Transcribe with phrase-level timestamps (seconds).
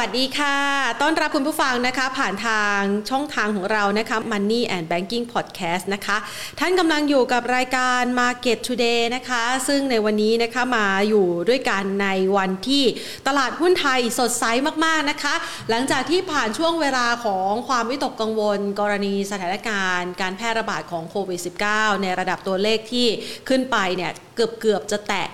[0.00, 0.56] วัสดีค่ะ
[1.02, 2.80] ต้อนรับคุณผู้ฟังนะคะ ผ่านทาง
[3.10, 6.16] ช่องทางของเรานะคะ Money and Banking Podcast นะคะ
[6.60, 12.84] ท่านกำลังอยู่กับรายการ Market Today นะคะ ซึ่งในวันนี้นะคะมาอยู่ด้วยกันในวันที่
[13.26, 14.44] ตลาดหุ้นไทยสดใส
[14.84, 15.34] มากๆนะคะ
[15.70, 21.40] หลังจากที่ผ่านช่วงเวลาของความวิตกกังวล กรณีสถานการณ์ การแพร่ระบาดของโควิด
[21.70, 23.06] -19 ในระดับตัวเลขที่
[23.48, 25.26] ขึ้นไปเนี่ย กือบเกือบจะแตะ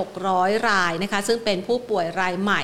[0.00, 2.62] 9,600 รายนะคะ ซึ่งเป็นผู้ป่วยรายใหม่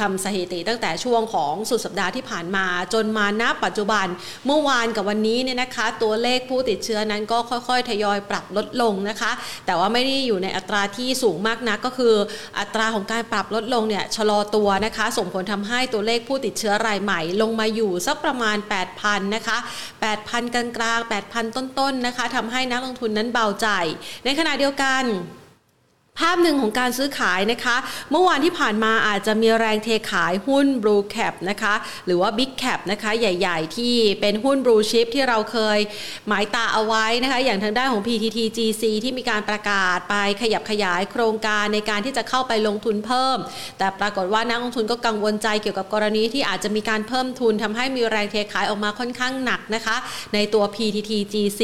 [0.00, 4.06] ทำสถิติตั้งแต่ช่วงของสุดสัปดาห์ที่ผ่านมา จนมาณปัจจุบัน
[4.46, 9.32] เมื่อวานกับวันนี้เนี่ยนะคะ ตัวเลขผู้ติดเชื้อนั้นก็ค่อยๆ ทยอยปรับลดลงนะคะ
[9.66, 12.14] แต่ว่าไม่ได้อยู่ในอัตราที่สูงมากนักก็คือ
[12.58, 18.56] อัตราของการปรับลดลงเนี่ยชะลอตัวนะคะ ส่งผลทำให้ตัวเลขผู้ติดเชื้อรายใหม่ลงมาอยู่สักประมาณ
[18.94, 19.58] 8,000นะคะ
[20.06, 23.68] 8,000กลางๆ8,000 ต้นๆนะคะทำให้นักลงทุนนั้นเบาใจ
[24.24, 25.02] ในขณะเดียวกัน
[26.18, 27.76] ภาพหนึ่งของการซื้อขายนะคะ
[28.10, 31.74] เมื่อวานที่ผ่านมาอาจจะมีแรงเทขายหุ้น Blue Cap นะคะ
[32.06, 35.78] หรือว่า Big Cap นะคะ ใหญ่ ๆ ที่เป็นหุ้น Blue Chip ที่เราเคย
[36.28, 43.38] หมายตาเอาไว้นะคะ อย่างทางด้านของ PTT GC ที่มีการประกาศไปขยับขยายโครงการในการที่จะเข้าไปลงทุนเพิ่ม
[43.78, 49.96] แต่ปรากฏว่านักลงทุนก็กังวลใจเกี่ยวกับกรณีที่อาจจะมีการเพิ่มทุนทำให้มีแรงเทขายออกมาค่อนข้างหนักนะคะ
[50.34, 51.62] ในตัว PTTGC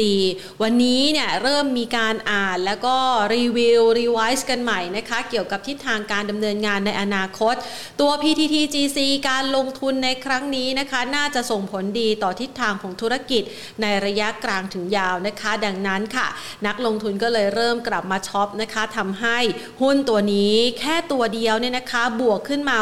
[0.61, 2.95] วันนี้เนี่ยเริ่มมีการอ่านแล้วก็
[3.35, 7.55] review revise กันใหม่นะคะเกี่ยวกับทิศทางการดำเนินงานในอนาคต
[8.01, 8.97] ตัว PTTGC
[9.29, 13.43] การลงทุนในครั้งนี้นะคะน่าจะส่งผลดีต่อทิศทางของธุรกิจ
[13.81, 16.27] ในระยะกลางถึงยาวนะคะ ดังนั้นค่ะ
[16.67, 19.37] นักลงทุนก็เลยเริ่มกลับมาช็อปนะคะทำให้
[19.81, 22.77] หุ้นตัวนี้แค่ตัวเดียวเนี่ยนะคะบวกขึ้นมา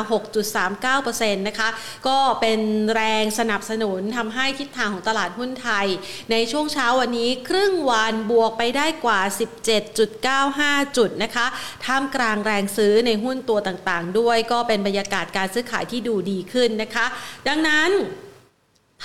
[0.75, 1.69] 6.39%นะคะ
[2.07, 2.59] ก็เป็น
[2.95, 5.87] แรงสนับสนุนทำให้ทิศทางของตลาดหุ้นไทย
[6.31, 9.19] ในช่วงเช้าวันนี้ครึ่งวันบวกไปได้กว่า
[10.07, 11.44] 17.95 จุดนะคะ
[11.85, 17.05] ท่ามกลางแรงซื้อในหุ้นตัวต่างๆ ด้วยก็เป็นบรรยากาศการซื้อขายที่ดูดีขึ้นนะคะ
[17.47, 17.91] ดังนั้น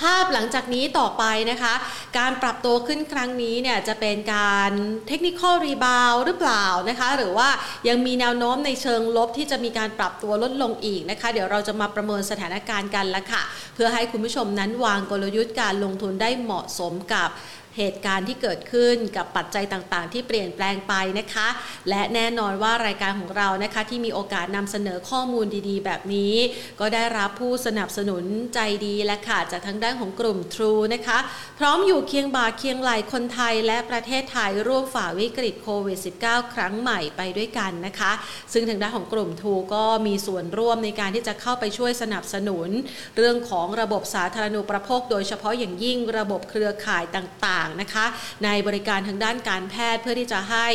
[0.01, 1.73] ภาพหลังจากนี้ต่อไปนะคะ
[2.17, 4.71] การปรับตัวขึ้นครั้งนี้เนี่ยจะเป็นการ
[5.07, 7.49] เทคนิคอลรีบาวหรือเปล่านะคะ หรือว่า
[7.87, 13.41] ยังมีแนวโน้มในเชิงลบที่จะมีการปรับตัวลดลงอีกนะคะ เดี๋ยวเราจะมาประเมินสถานการณ์กันละค่ะ
[13.75, 17.29] เพื่อให้คุณผู้ชมนั้นวางกลยุทธ์การลงทุนได้เหมาะสมกับ
[17.77, 21.47] เหตุการณ์ที่เกิดขึ้นกับปัจจัยต่างๆ ที่เปลี่ยนแปลงไปนะคะ
[21.89, 26.33] และแน่นอนว่ารายการของเรานะคะที่มีโอกาสนำเสนอข้อมูลดีๆ แบบนี้
[26.79, 28.23] ก็ได้รับผู้สนับสนุน
[28.53, 31.17] ใจดีและค่ะจากทางด้านของกลุ่ม True นะคะ
[31.59, 38.11] พร้อมอยู่เคียงบ่าเคียงไหลคนไทยและประเทศไทยร่วมฝ่าวิกฤตโควิด -19 ครั้งใหม่ไปด้วยกันนะคะ
[38.53, 42.69] ซึ่งทางด้านของกลุ่ม True ก็มีส่วนร่วมในการที่จะเข้าไปช่วยสนับสนุน
[43.17, 48.05] เรื่องของระบบสาธารณูปโภค โดยเฉพาะอย่างยิ่งระบบเครือข่ายต่างางๆนะคะ
[48.45, 50.67] ในบริการทางด้านการแพทย์เพื่อที่จะให้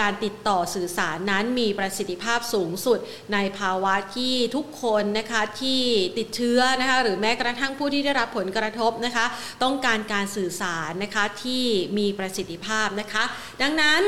[0.00, 2.98] การติดต่อสื่อสารนั้นมีประสิทธิภาพสูงสุด
[3.32, 5.82] ในภาวะที่ทุกคนนะคะที่
[6.18, 9.26] ติดเชื้อนะคะหรือแม้กระทั่งผู้ที่ได้รับผลกระทบนะคะ
[9.62, 11.64] ต้องการการสื่อสารนะคะที่
[11.98, 13.24] มีประสิทธิภาพนะคะ
[13.62, 14.02] ดังนั้น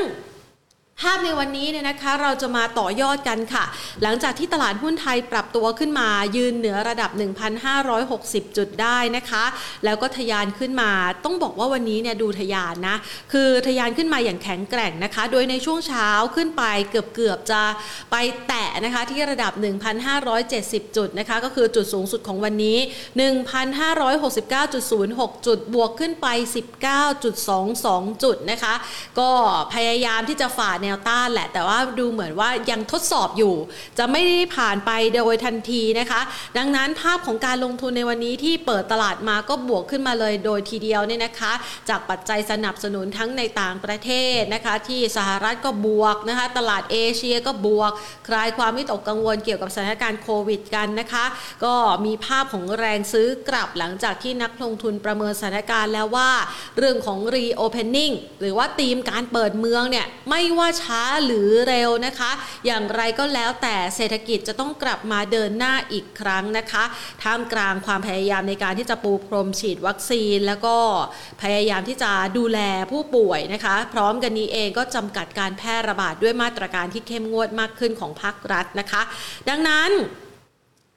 [1.01, 3.65] ภาพในวันนี้เนี่ยนะคะเราจะมาต่อยอดกันค่ะ
[4.03, 7.11] หลังจากที่ตลาดหุ้นไทยปรับตัวขึ้นมายืนเหนือระดับ
[7.83, 9.43] 1,560 จุดได้นะคะ
[9.85, 10.91] แล้วก็ทยานขึ้นมา
[11.25, 12.97] ต้องบอกว่าวันนี้เนี่ยดูทยานนะ
[13.33, 17.61] คือทยานขึ้นมาอย่างแข็งแกร่งนะคะ โดยในช่วงเช้าขึ้นไปเกือบเกือบจะ
[18.11, 18.15] ไป
[18.47, 19.53] แตะนะคะที่ระดับ
[20.25, 22.77] 1,570 จุดนะคะ ก็คือจุดสูงสุดของวันนี้
[24.33, 26.27] 1,569.06 จุดบวกขึ้นไป
[27.05, 28.73] 19.22 จุดนะคะ
[29.19, 29.29] ก็
[29.73, 33.55] พยายามที่จะฝ่าแนวต้านแหละ แต่ว่าดูเหมือนว่ายังทดสอบอยู่
[33.97, 36.21] จะไม่ได้ผ่านไปโดยทันทีนะคะ
[36.57, 41.53] ดังนั้นภาพของการลงทุนในวันนี้ที่เปิดตลาดมาก็บวกขึ้นมาเลยโดยทีเดียวเนี่ยนะคะ
[41.89, 47.91] จากปัจจัยสนับสนุนทั้งในต่างประเทศนะคะ ที่สหรัฐก็บวกนะคะ ตลาดเอเชียก็บวก
[48.27, 51.25] คลายความวิตกกังวลเกี่ยวกับสถานการณ์โควิดกันนะคะ
[51.65, 51.75] ก็
[52.05, 56.31] มีภาพของแรงซื้อกลับหลังจากที่นักลงทุนประเมินสถานการณ์แล้วว่า
[56.77, 62.31] เรื่องของ reopening หรือว่าธีมการเปิดเมืองเนี่ยไม่ว่าช้าหรือเร็วนะคะ
[62.65, 66.83] อย่างไรก็แล้วแต่เศรษฐกิจจะต้องกลับมาเดินหน้าอีกครั้งนะคะ
[67.23, 70.75] ท่ามกลางความพยายามในการที่จะปูพรมฉีดวัคซีน แล้วก็
[71.41, 72.59] พยายามที่จะดูแล
[72.91, 79.01] ผู้ป่วยนะคะ พร้อมกันนี้เองก็จำกัดการแพร่ระบาดด้วยมาตรการที่เข้มงวดมากขึ้นของภาครัฐนะคะ
[79.49, 79.91] ดังนั้น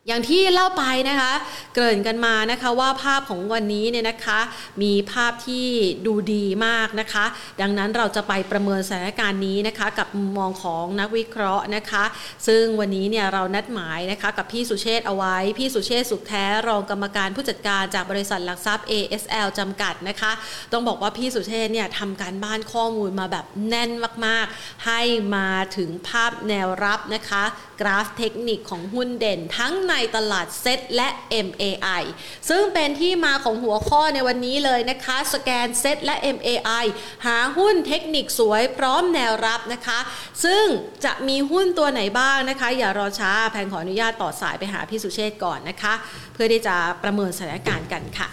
[0.09, 1.33] อย่างที่เล่าไปนะคะ
[1.75, 4.41] เกริ่นกันมานะคะว่าภาพของวันนี้เนี่ยนะคะ
[4.83, 5.67] มีภาพที่
[6.07, 7.25] ดูดีมากนะคะ
[7.61, 12.05] ดังนั้นเราจะไปประเมินสถานการณ์นี้นะคะ กับมุมมองของนักวิเคราะห์นะคะ
[12.47, 20.33] ซึ่งวันนี้เนี่ยเรานัดหมายนะคะกับพี่สุเชษเอาไว้ พี่สุเชษสุขแท้รองกรรมการผู้จัดการจากบริษัทหลักทรัพย์ ASL จำกัดนะคะ
[20.73, 23.91] ต้องบอกว่าพี่สุเชษเนี่ยทำการบ้านข้อมูลมาแบบแน่น
[24.27, 25.01] มากๆ ให้
[25.35, 27.45] มาถึงภาพแนวรับนะคะ
[27.81, 31.09] กราฟเทคนิคของหุ้นเด่นทั้งในตลาดเซ็ตและ
[31.47, 32.03] MAI
[32.49, 36.85] ซึ่งเป็นที่มาของหัวข้อในวันนี้เลยนะคะ สแกนเซ็ตและ MAI
[37.27, 39.99] หาหุ้นเทคนิคสวยพร้อมแนวรับนะคะ
[40.45, 40.65] ซึ่ง
[41.05, 45.95] จะมีหุ้นตัวไหนบ้างนะคะ อย่ารอช้าแพนขออนุญาตต่อสายไปหาพี่สุเชษก่อนนะคะ
[46.35, 48.31] เพื่อที่จะประเมินสถานการณ์กันค่ะ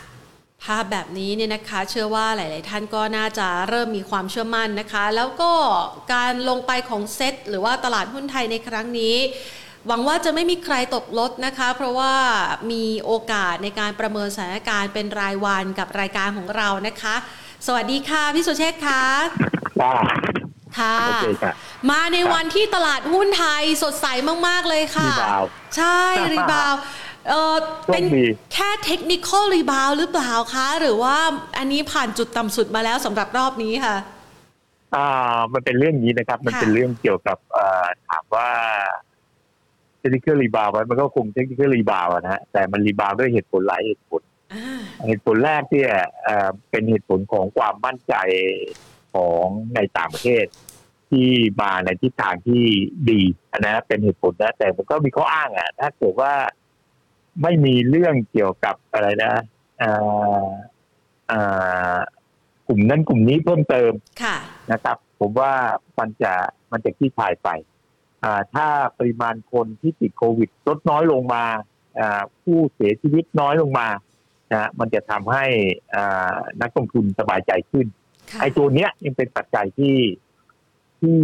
[0.63, 5.51] ภาพแบบนี้เนี่ยนะคะเชื่อว่าหลาย ๆ ท่านก็น่าจะเริ่มมีความเชื่อมั่นนะคะ แล้วก็
[6.13, 9.15] การลงไปของเซตหรือว่าตลาดหุ้นไทยในครั้งนี้
[9.87, 12.13] หวังว่าจะไม่มีใครตกรถนะคะ เพราะว่า
[12.71, 17.15] มีโอกาสในการประเมินสถานการณ์เป็นรายวันกับรายการของเรานะคะ
[17.65, 19.03] สวัสดีค่ะ พี่สุเชษฐ์ค่ะ
[19.81, 19.93] ว่า
[20.79, 21.53] ค่ะโอเคค่ะ
[21.91, 24.07] มาในวันที่ตลาดหุ้นไทยสดใส
[24.47, 25.99] มาก ๆ เลยค่ะ rebound ใช่
[26.33, 26.79] rebound
[27.29, 28.03] เออโชคดีเป็น
[28.53, 31.17] แค่ technical rebound หรือเปล่าคะ หรือว่า
[31.57, 33.95] อันนี้ผ่านจุดต่ำสุดมาแล้วสำหรับรอบนี้ค่ะ
[34.95, 38.49] อ่ามันเป็นเรื่องนี้นะครับ มันเป็นเรื่องเกี่ยวกับเอ่อถามว่า
[39.04, 44.21] technic rebound ไหมมันก็คง technic rebound นะฮะแต่มัน rebound ด้วยเหตุผลหลายเหตุผล
[44.53, 45.83] อ่าเหตุผลแรกที่
[46.23, 48.15] เอ่อเป็นเหตุผลของความมั่นใจ
[49.13, 50.45] ของในต่างประเทศ
[51.09, 51.29] ที่
[51.61, 52.63] มาในทิศทางที่
[53.09, 53.21] ดี
[53.51, 56.33] อันนะเป็นเหตุผลนะแต่มันก็มีข้ออ้างอะถ้าเกิดว่า
[57.41, 59.33] ไม่มีเรื่องเกี่ยวกับอะไรนะ
[59.79, 59.91] เอ่
[60.43, 60.45] อ
[61.27, 61.39] เอ่
[61.91, 61.93] อ
[62.67, 63.91] กลุ่มนั้นกลุ่มนี้เพิ่มเติม
[64.23, 64.35] ค่ะ
[64.71, 65.53] นะครับ ผมว่า
[65.99, 66.33] มันจะ
[66.71, 67.74] มันจะขี้คายไปอ่า
[68.53, 68.67] ถ้า
[68.97, 71.45] ปริมาณคนที่ติดโควิดลดน้อยลงมา
[71.99, 73.87] อ่าผู้เสียชีวิตน้อยลงมา
[74.51, 75.45] นะฮะมันจะทำให้
[75.95, 77.85] อ่านักลงทุนสบายใจขึ้น
[78.31, 79.97] ค่ะไอ้ตัวเนี้ยยังเป็นปัจจัยที่
[80.99, 81.19] ที่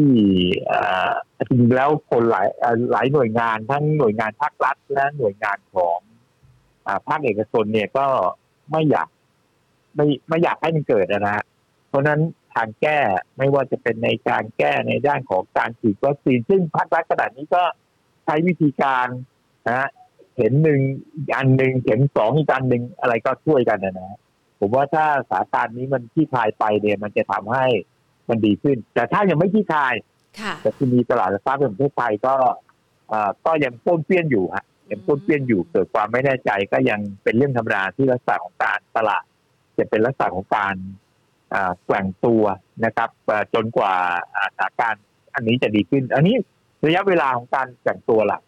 [0.72, 1.12] อ่า
[1.48, 5.98] จริงๆแล้วคนหลายอ่าหลายหน่วยงานทั้งหน่วยงานภาครัฐและหน่วยงานของ
[6.88, 8.08] อ่าภาคเอกชนเนี่ยก็
[8.72, 9.08] ไม่อยาก
[9.96, 11.44] ไม่ไม่อยากให้มันเกิดนะฮะ
[11.90, 12.22] เพราะฉะนั้น
[12.56, 13.00] ทางแก้
[13.38, 17.64] ไม่ว่าจะเป็นในการแก้ในด้านของการฉีดวัคซีนซึ่งภาครัฐขนาดนี้ก็
[18.26, 19.08] ใช้วิธีการ
[19.68, 19.90] นะฮะ
[20.34, 20.82] เข็มหนึ่ง
[21.16, 24.18] อีกอันหนึ่งเข็มสองอีกอันหนึ่งอะไรก็ช่วยกันนะนะ
[24.60, 27.66] ผมว่าถ้าสถานการณ์นี้มันที่คลายไปเนี่ย มันจะทำให้
[28.30, 29.94] มันดีขึ้น แต่ถ้ายังไม่ที่คลาย
[30.40, 32.36] ค่ะแต่ที่มีตลาดหลักทรัพย์แห่งประเทศไทยก็
[33.12, 39.24] อ่าก็ยังป้วนเปี้ยนอยู่ฮะยังป้วนเปี้ยนอยู่เกิดความไม่แน่ใจก็ยังเป็นเรื่องธรรมดาที่ลักษณะของการตลาด
[39.78, 41.11] จะเป็นลักษณะของการอ่า
[41.86, 42.44] แกว่งตัว
[42.86, 43.94] นะครับอ่าจนกว่า
[44.36, 45.04] อ่าสถานการณ์
[45.36, 46.36] อันนี้จะดีขึ้น อันนี้
[46.86, 48.40] ระยะเวลาของการแกว่งตัวล่ะ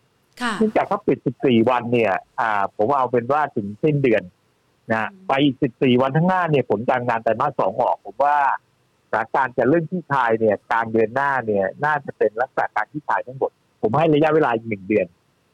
[0.41, 4.23] ค่ะเนื่องจากเขาปิด 14 วันเนี่ยอ่าผมเอาเป็นว่าถึงสิ้นเดือน
[4.91, 8.37] นะอืมไปอีก 14 วันข้างหน้าเนี่ยผลการงานไตรมาสสองออก ผมว่า
[9.11, 13.51] สถานการณ์จะเริ่มที่คลายเนี่ยกลางเดือนหน้าเนี่ยน่าจะเป็นลักษณะการที่คลายทั้งหมด
[13.81, 15.07] ผมให้ระยะเวลาอีกหนึ่งเดือน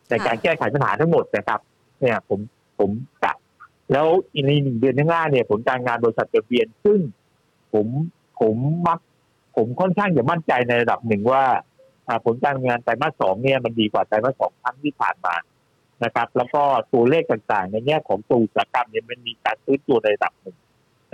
[0.10, 1.60] ในการแก้ไขปัญหาทั้งหมดนะครับ
[2.00, 2.40] เนี่ยผม
[2.80, 2.92] ผม
[3.24, 3.34] กะ
[3.92, 7.00] แล้วอีกในหนึ่งเดือนข้างหน้าเนี่ยผลการงานบริษัทจดทะเบียนซึ่ง
[7.74, 7.88] ผม
[8.42, 8.56] ผม
[8.88, 9.00] มัก
[9.56, 11.44] ผมค่อนข้างจะมั่นใจในระดับหนึ่งว่า
[12.26, 15.36] ผลการงานไตรมาสสองเนี่ยมันดีกว่าไตรมาสสองครั้งที่ผ่านมา
[16.04, 16.62] นะครับ แล้วก็
[16.94, 20.58] ตัวเลขต่างๆ ในแง่ของตัวอุตสาหกรรมเนี่ยมันมีการฟื้นตัวในระดับหนึ่ง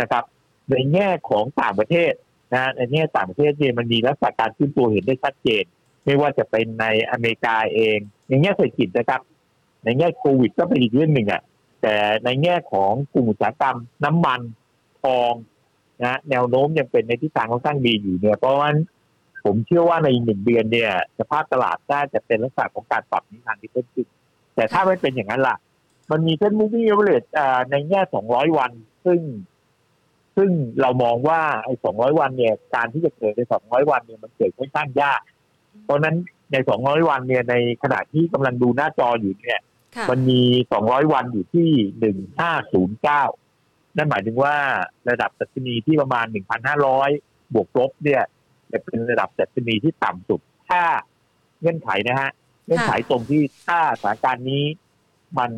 [0.01, 0.23] นะครับ
[0.71, 2.11] ในแง่ของต่างประเทศ
[2.53, 5.63] นะในแง่ต่างประเทศเนี่ยมันมีลักษณะการฟื้นตัวเห็นได้ชัดเจน
[6.05, 7.97] ไม่ว่าจะเป็นในอเมริกาเอง
[8.27, 9.21] ในแง่เศรษฐกิจนะครับ
[9.83, 11.41] ในแง่โควิดก็เป็นอีกเรื่องหนึ่งอะ
[11.81, 14.41] แต่ในแง่ของกลุ่มอุตสาหกรรมน้ำมัน
[15.03, 15.33] ทอง
[16.03, 18.69] นะแนวโน้มยังเป็นในทิศทางค่อนข้างดีอยู่เนี่ย เพราะว่า
[19.45, 24.07] ผมเชื่อว่าในหนึ่งเดือนเนี่ยสภาพตลาดน่าจะเป็นลักษณะของการปรับนิทานที่เพิ่มขึ้น
[24.55, 25.57] แต่ถ้าไม่เป็นอย่างนั้นล่ะ
[26.11, 27.23] มันมีเส้นมูฟวี่เอเวอเรจ
[27.71, 28.71] ในแง่200วัน
[29.05, 29.19] ซึ่ง
[30.35, 30.49] ซึ่ง
[30.81, 35.21] เรามองว่าไอ้200วันเนี่ย การที่จะเกิดใน200วันเนี่ยมันเกิดค่อนข้างยาก
[35.83, 36.15] เพราะฉะนั้น
[36.51, 39.59] ใน200วันเนี่ยในขณะที่กำลังดูหน้าจออยู่เนี่ย
[39.95, 40.41] ค่ะมันมี
[40.77, 43.44] 200วันอยู่ที่1509นั่น
[43.97, 44.55] นั่นหมายถึงว่า
[45.09, 46.25] ระดับดัชนีที่ประมาณ
[46.89, 48.23] 1,500 บวกลบเนี่ย
[48.71, 50.81] จะเป็นระดับดัชนีที่ต่ำสุด ถ้า
[51.59, 52.31] เงื่อนไขนะฮะ
[52.65, 54.63] เงื่อนไขตรงที่ถ้าสถานการณ์นี้
[55.37, 55.51] มัน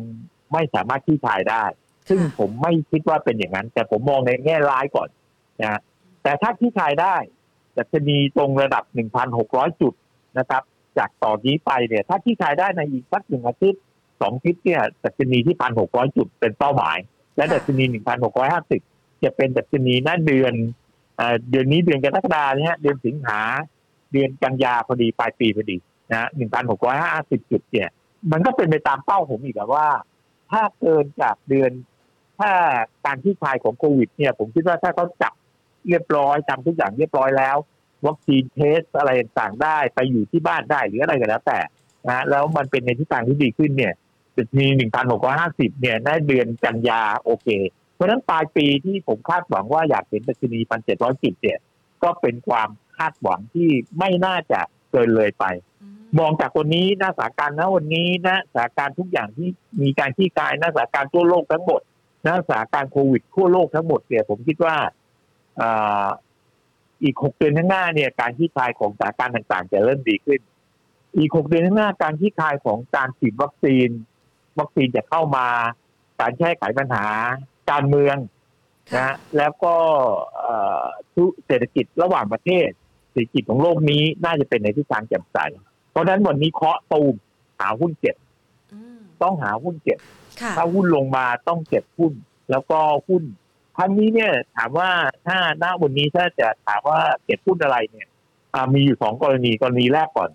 [0.52, 1.64] ไม่สามารถที่คลายได้
[2.08, 5.08] ซึ่งผมไม่คิดว่าเป็นอย่างนั้น แต่ผมมองในแง่ร้ายก่อน
[5.60, 5.80] นะฮะ
[6.22, 7.16] แต่ถ้าที่คลายได้
[7.78, 8.84] ดัชนีตรงระดับ
[9.32, 9.94] 1,600 จุด
[10.38, 10.62] นะครับ
[10.98, 13.82] จากต่อนนี้ไปเนี่ย ถ้าที่คลายได้ในอีกสักหนึ่งอาทิตย์
[14.20, 16.96] สองอาทิตย์เนี่ยดัชนีที่ 1,600 จุดเป็นเป้าหมาย
[17.38, 17.84] และดัชนี
[18.54, 20.54] 1,650 จะเป็นดัชนีหน้าเดือน
[21.16, 23.40] เอ่อเดือนนี้เดือนกรกฎาเนี่ยเดือนสิงหา
[24.12, 25.76] เดือนกันยาพอดีปลายปีพอดี
[26.12, 26.28] นะ
[26.88, 27.88] 1,650 จุดเนี่ย
[28.32, 29.88] มันก็เป็นไปตามเป้าผมอีกอะว่า
[30.50, 31.70] ถ้าเกินจากเดือน
[32.38, 32.50] ถ้า
[33.04, 35.32] การที่คลายของโควิด เนี่ย ผมคิดว่าถ้าเขาจับ
[35.88, 37.56] เรียบร้อยทำทุกอย่างเรียบร้อยแล้ว
[38.06, 41.58] วัคซีน test อะไรต่างๆได้ ไปอยู่ที่บ้านได้หรืออะไรก็แล้วแต่
[42.08, 43.94] นะแล้วมันเป็นในทิศทางที่ดีขึ้นเนี่ย
[44.38, 44.66] จะมี
[45.24, 47.48] 1,650เนี่ยในเดือนกันยาโอเค
[47.94, 51.58] เพราะฉะนั้นปลายปีที่ผมคาดหวังว่าอยากเห็นดัชนี1,700จุดเนี่ย
[52.02, 53.68] ก็เป็นความคาดหวังที่
[53.98, 55.44] ไม่น่าจะเกินเลยไป
[55.82, 59.48] อืมมองจากวันนี้หน้าสถานการณ์นะวันนี้นะสถานการณ์ทุกอย่างที่
[59.82, 61.80] มีการที่กายหน้าสถานการณ์ทั่วโลกทั้งหมด
[62.24, 64.76] หน้าสถานการณ์โควิดทั่วโลกทั้งหมดเนี่ยผมคิดว่า
[65.60, 66.06] อ่า
[67.02, 70.40] อีกหกเดือนข้างหน้าเนี่ยการที่คลายของสถานการณ์ต่างๆ จะเริ่มดีขึ้น
[71.16, 73.88] อีกหกเดือนข้างหน้าการที่คลายของการฉีดวัคซีน
[74.58, 75.46] วัคซีนจะเข้ามา
[76.20, 77.06] การแก้ไขปัญหา
[77.70, 78.16] การเมือง
[78.94, 79.74] ค่ะนะแล้วก็
[80.36, 80.84] เอ่อ
[81.14, 82.68] ธุเศรษฐกิจระหว่างประเทศ
[83.12, 85.38] เศรษฐกิจของโลกนี้น่าจะเป็นในทิศทางแจ่มใส
[85.90, 87.14] เพราะฉะนั้นวันนี้เคาะตูม
[87.60, 88.16] หาหุ้นเก็บ
[88.72, 89.98] อืมต้องหาหุ้นเก็บ
[90.40, 92.12] ค่ะถ้าหุ้นลงมาต้องเก็บหุ้น
[92.50, 93.22] แล้วก็หุ้น
[93.76, 94.90] ครั้งนี้เนี่ยถามว่า
[95.26, 98.08] ถ้าณวันนี้ถ้าจะถามว่าเก็บหุ้นอะไรเนี่ย
[98.54, 100.32] อ่ามีอยู่สองกรณีกรณีแรกก่อนก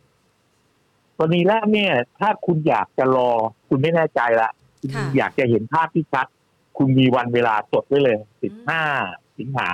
[1.23, 3.29] รณีแรกเนี่ย ถ้าคุณอยากจะรอ
[3.69, 4.49] คุณไม่แน่ใจละ
[4.79, 6.27] คุณค่ะอยากจะเห็นภาพที่ชัด
[6.77, 8.81] คุณมีวันเวลาจดไว้เลยสิบห้า
[9.39, 9.69] สิงหา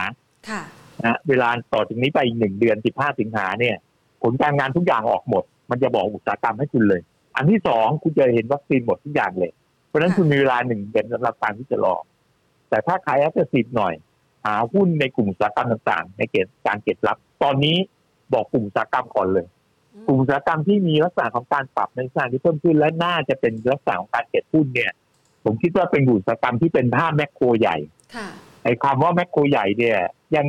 [0.50, 0.62] ค่ะ
[1.06, 3.76] นะเวลาต่อจากนี้ไปอีกหนึ่งเดือนสิบห้าสิงหาเนี่ย
[4.22, 7.02] ผลการงานทุกอย่างออกหมด มันจะบอกอุตสาหกรรมให้คุณเลย
[7.36, 9.52] อันที่สองคุณจะเห็นวัคซีนหมดทุกอย่างเลย
[9.88, 11.96] เพราะฉะนั้นค่ะคุณมีเวลาหนึ่งเดือนสำหรับการที่จะรอ
[12.70, 13.94] แต่ถ้าขายแอสเซสหน่อย
[14.46, 17.76] หาหุ้นในกลุ่มอุตสาหกรรมต่างๆ ในเกณฑ์การเก็บรับ ตอนนี้
[18.34, 19.59] บอกกลุ่มอุตสาหกรรมก่อนเลยอืม
[20.08, 24.92] กลุ่มอุตสาหกรรมที่มีลักษณะของการปรับในลักษณะที่เพิ่มขึ้นและน่าจะเป็นลักษณะของการเก็บหุ้นเนี่ย
[25.44, 27.78] ผมคิดว่าเป็นกลุ่มอุตสาหกรรมที่เป็นภาพแมคโครใหญ่
[28.16, 28.28] ค่ะ
[28.64, 30.00] ไอ้คำว่าแมคโครใหญ่เนี่ย
[30.36, 30.46] ยัง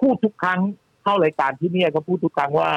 [0.00, 0.60] พูดทุกครั้ง
[1.02, 2.70] เข้ารายการที่เนี่ยก็พูดทุกครั้งว่า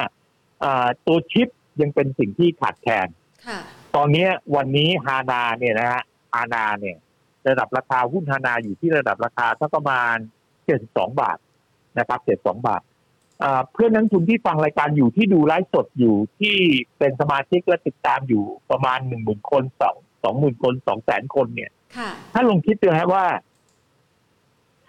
[0.64, 1.48] อ่าตัวชิป
[1.80, 3.08] ยังเป็นสิ่งที่ขาดแคลน
[3.46, 3.58] ค่ะ
[3.96, 6.02] ตอนเนี้ยวันนี้ฮานาเนี่ยนะฮะ
[6.32, 6.96] ฮานาเนี่ย
[7.48, 10.16] ระดับราคาหุ้นฮานาอยู่ที่ระดับราคาสักประมาณ
[10.66, 11.38] 72 บาท
[11.98, 12.95] นะครับ 72 บาทอ่า
[13.72, 16.56] เพื่อนนักลงทุนที่ฟังรายการอยู่ที่ดูไลฟ์สดอยู่ที่
[16.98, 23.26] เป็นสมาชิกและติดตามอยู่ประมาณ1 0,000คนสองสองหมื่นคนสองแสนคนเนี่ยค่ะถ้าลองคิดดูฮะว่า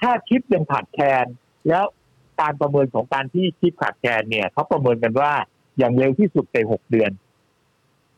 [0.01, 1.25] ถ้าชิปยังขาดแคลน
[1.67, 1.85] แล้ว
[2.41, 5.31] การประเมินของการที่ชิปขาดแคลนเนี่ยเขาประเมินกันว่า
[5.77, 7.11] อย่างเร็วที่สุดในหกเดือน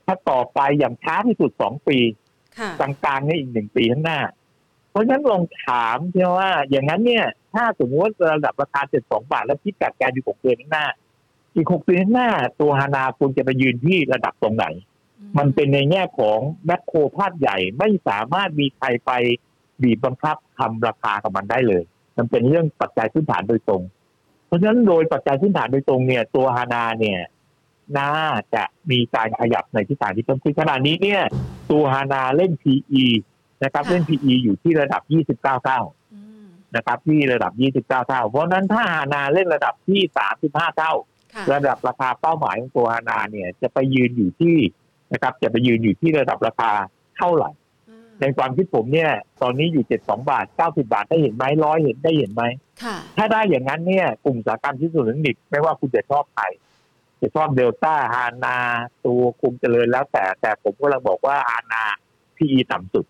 [0.05, 1.97] ถ้าต่อไปอย่างช้าที่สุดสองปี
[2.57, 4.19] ค่ะกลางๆในอีกหนึ่งปีข้างหน้า
[4.91, 10.85] เพราะฉะนั้นลองถามใช่ว่า อย่างนั้นเนี่ย ถ้าสมมติว่าระดับราคาเจ็ดสองบาท แล้วคิดขาดแคลนอยู่หกเดือนข้างหน้า
[11.55, 12.29] อีกหกเดือนข้างหน้า
[12.61, 14.65] ตัวฮานาควรจะไปยืนที่ระดับตรงไหน
[15.37, 19.11] มันเป็นในแง่ของแมคโครภาพใหญ่ไม่สามารถมีใครไป
[19.81, 21.83] บีบบังคับทำราคากับมันได้เลย
[22.17, 23.81] มันเป็นเรื่องปัจจัยพื้นฐานโดยตรง
[24.45, 27.19] เพราะฉะนั้นโดยปัจจัยพื้นฐานโดยตรงเนี่ย ตัวฮานาเนี่ย
[27.97, 28.11] น่า
[28.55, 31.21] จะมีการขยับในทิศทางที่เพิ่มขึ้นขณะนี้เนี่ย
[31.71, 33.05] ตัวฮานาเล่น PE
[33.63, 35.01] นะครับเล่น PE อยู่ที่ระดับ
[35.41, 35.81] 29 เท่า
[36.13, 37.51] อืมนะครับที่ระดับ
[37.85, 40.01] 29 เท่า เพราะฉะนั้นถ้าฮานาเล่นระดับที่
[40.39, 40.93] 35 เท่า
[41.33, 44.57] ค่ะระดับราคาเป้าหมายของตัวฮานาเนี่ย จะไปยืนอยู่ที่
[45.13, 46.71] นะครับ จะไปยืนอยู่ที่ระดับราคา
[47.17, 47.51] เท่าไหร่
[47.89, 49.11] อืมในความคิดผมเนี่ย
[49.41, 52.43] ตอนนี้อยู่ 72 บาท 90 บาทได้เห็นไหมร้อยเห็นได้เห็นไหม
[52.83, 56.45] ค่ะถ้าได้อย่างนั้นเนี่ยกลุ่มอุตสาหกรรมที่สุดหนึ่งดิบไม่ว่าคุณจะชอบใคร
[57.21, 58.57] จะชอบเดลต้าฮานา
[59.05, 61.83] ตัวคุมเจริญแล้วแต่แต่ผมก็ลังบอกว่าฮานา
[62.37, 63.05] PE ต่ำสุด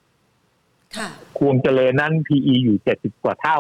[0.98, 3.60] ค่ะควงเจริญนั้น PE อยู่70กว่าเท่า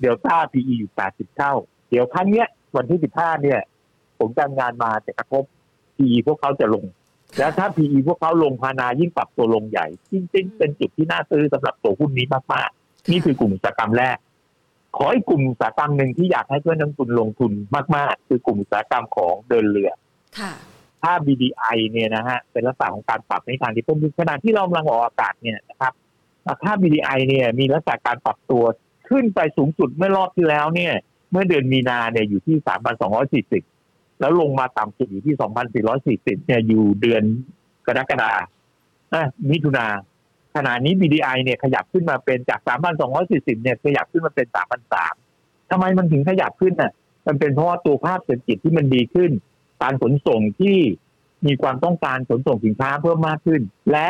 [0.00, 1.52] เดลต้า PE อยู่80เท่า
[1.90, 2.46] เดี๋ยวครั้งเนี้ย
[2.76, 3.60] วันที่15เนี่ย
[4.18, 5.44] ผมการงานมาจะกระทบ
[5.96, 6.84] PE พวกเขาจะลง
[7.38, 14.18] แล้วถ้า PE พวกเขาลงพานายิ่งปรับตัวลงใหญ่จริงๆเป็นจุดที่น่าซื้อสำหรับตัวหุ้นนี้มากๆ นี่คือกลุ่มอุตสาหกรรมแรก
[14.96, 17.52] ขออีกกลุ่มอุตสาหกรรมหนึ่งที่อยากให้เพื่อนนักลงทุนลงทุน
[17.96, 19.90] มากๆ คือกลุ่มอุตสาหกรรมของเดินเรือ
[20.38, 20.52] ค่ะ
[21.02, 25.92] ถ้า BDI เนี่ยนะฮะเป็นลักษณะของการปรับในทางที่เพิ่มขึ้นขณะที่เรากำลังออกอากาศเนี่ยนะครับ
[26.48, 28.64] อะถ้า BDI เนี่ยมีลักษณะการปรับตัว
[29.08, 30.94] ขึ้นไปสูงสุดเมื่อรอบที่แล้วเนี่ย
[31.30, 32.56] เมื่อเดือนมีนาเนี่ยอยู่ที่
[33.58, 35.34] 3,240 แล้วลงมาต่ำสุดอยู่ที่
[35.84, 37.22] 2,440 เนี่ยอยู่เดือน
[37.86, 38.32] กรกฎา
[39.14, 39.86] อ่มิถุนา
[40.56, 42.60] ขณะนี้ BDI เนี่ยขยับขึ้นมาเป็นจาก
[43.10, 44.46] 3,240 เนี่ยขยับขึ้นมาเป็น
[45.08, 46.92] 3,300ทำไมมันถึงขยับขึ้นน่ะ
[47.26, 49.30] มันเป็นเพราะว่าตัวภาพเศรษฐกิจที่มันดีขึ้น
[49.82, 50.78] การขนส่งที่
[51.46, 53.60] มีความต้องการขนส่งสินค้าเพิ่มมากขึ้น
[53.92, 54.08] และ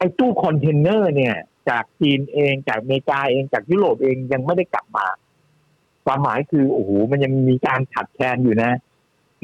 [0.00, 1.36] ไอ้ตู้คอนเทนเนอร์เนี่ย
[1.68, 5.06] จากจีนเองจากอเมริกาเองจากยุโรปเองยังไม่ได้กลับมา
[6.04, 8.72] ความหมายคือโอ้โหมันยังมีการขัดแคลนอยู่นะ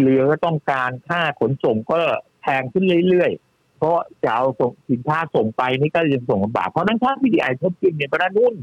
[0.01, 2.01] เรือก็ต้องการค่าขนส่งก็
[2.41, 8.55] แพงขึ้นเรื่อยๆ เพราะจะเอาส่งสินค้าส่งไปนี่ก็ยังส่งลำบาก เพราะนั้นถ้า PDI เพิ่มขึ้นเนี่ยประหุ้น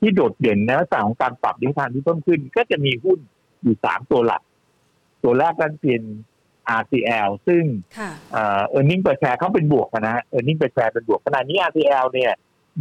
[0.00, 3.18] ที่โดดเด่นในลักษณะของการปรับทิศทางที่เพิ่มขึ้น ก็จะมีหุ้น
[3.62, 4.42] อยู่สามตัวหลัก
[5.22, 6.02] ตัวแรกก็เป็น
[6.80, 7.64] RCL ซึ่ง
[7.98, 10.52] ค่ะเอ่อ e a r n i n g per share เขาเป็นบวกนะฮะ e a r n i
[10.52, 12.32] n g per share เป็นบวกขณะนี้ RCL เนี่ย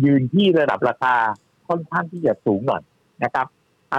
[0.04, 1.16] ยืนที่ระดับราคา
[1.68, 2.82] ค่อนข้างที่จะสูงหน่อย
[3.24, 3.48] นะครับ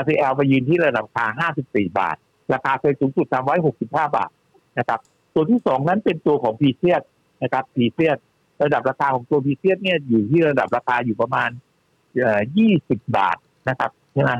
[0.00, 2.16] RCL ไปยืนที่ระดับราคา 54 บาท
[2.52, 3.26] ราคาเคยสูงสุด
[3.70, 4.30] 365 บาท
[4.78, 5.00] นะครับ
[5.34, 6.96] ตัวที่สองนั้นเป็นตัวของพีเซีย
[7.42, 8.12] นะครับพีเซีย
[8.62, 11.50] ระดับราคาของตัวพีเซียเนี่ยอยู่ที่ระดับราคาอยู่ประมาณ
[12.18, 12.40] เอ่อ
[12.78, 13.36] 20 บาท
[13.68, 14.32] นะครับใช่ไหม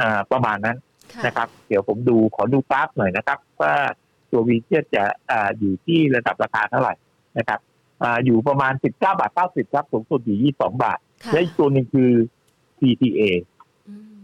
[0.00, 0.76] อ่าประมาณนั้น
[1.12, 3.74] ค่ะนะครับ เดี๋ยวผมดูขอดูกราฟหน่อยนะครับว่า
[4.34, 6.94] ตัววีเจจะอ่าอยู่ที่ระดับราคาเท่าไหร่
[7.38, 7.60] นะครับ
[8.02, 12.10] อ่าอยู่ประมาณ 19 บาท 90 ครับสูงสุดอยู่ 22 บาทค่ะและอีกตัวหนึ่งคือ
[12.78, 13.22] PTA
[13.88, 14.16] อืม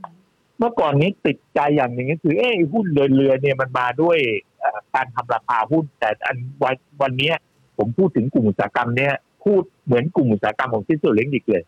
[0.59, 4.19] เมื่อก่อนนี้ติดใจอย่างหนึ่งก็คือ เอ้หุ้นเรือเรือเนี่ยมันมาด้วย
[4.59, 7.37] เอ่อการทำราคาหุ้น แต่อันวันวันเนี้ย
[7.79, 9.15] ผมพูดถึงกลุ่มอุตสาหกรรมเนี่ย
[9.45, 11.65] พูดเหมือนกลุ่มอุตสาหกรรมของชิ้นส่วนเล็กอีกเลย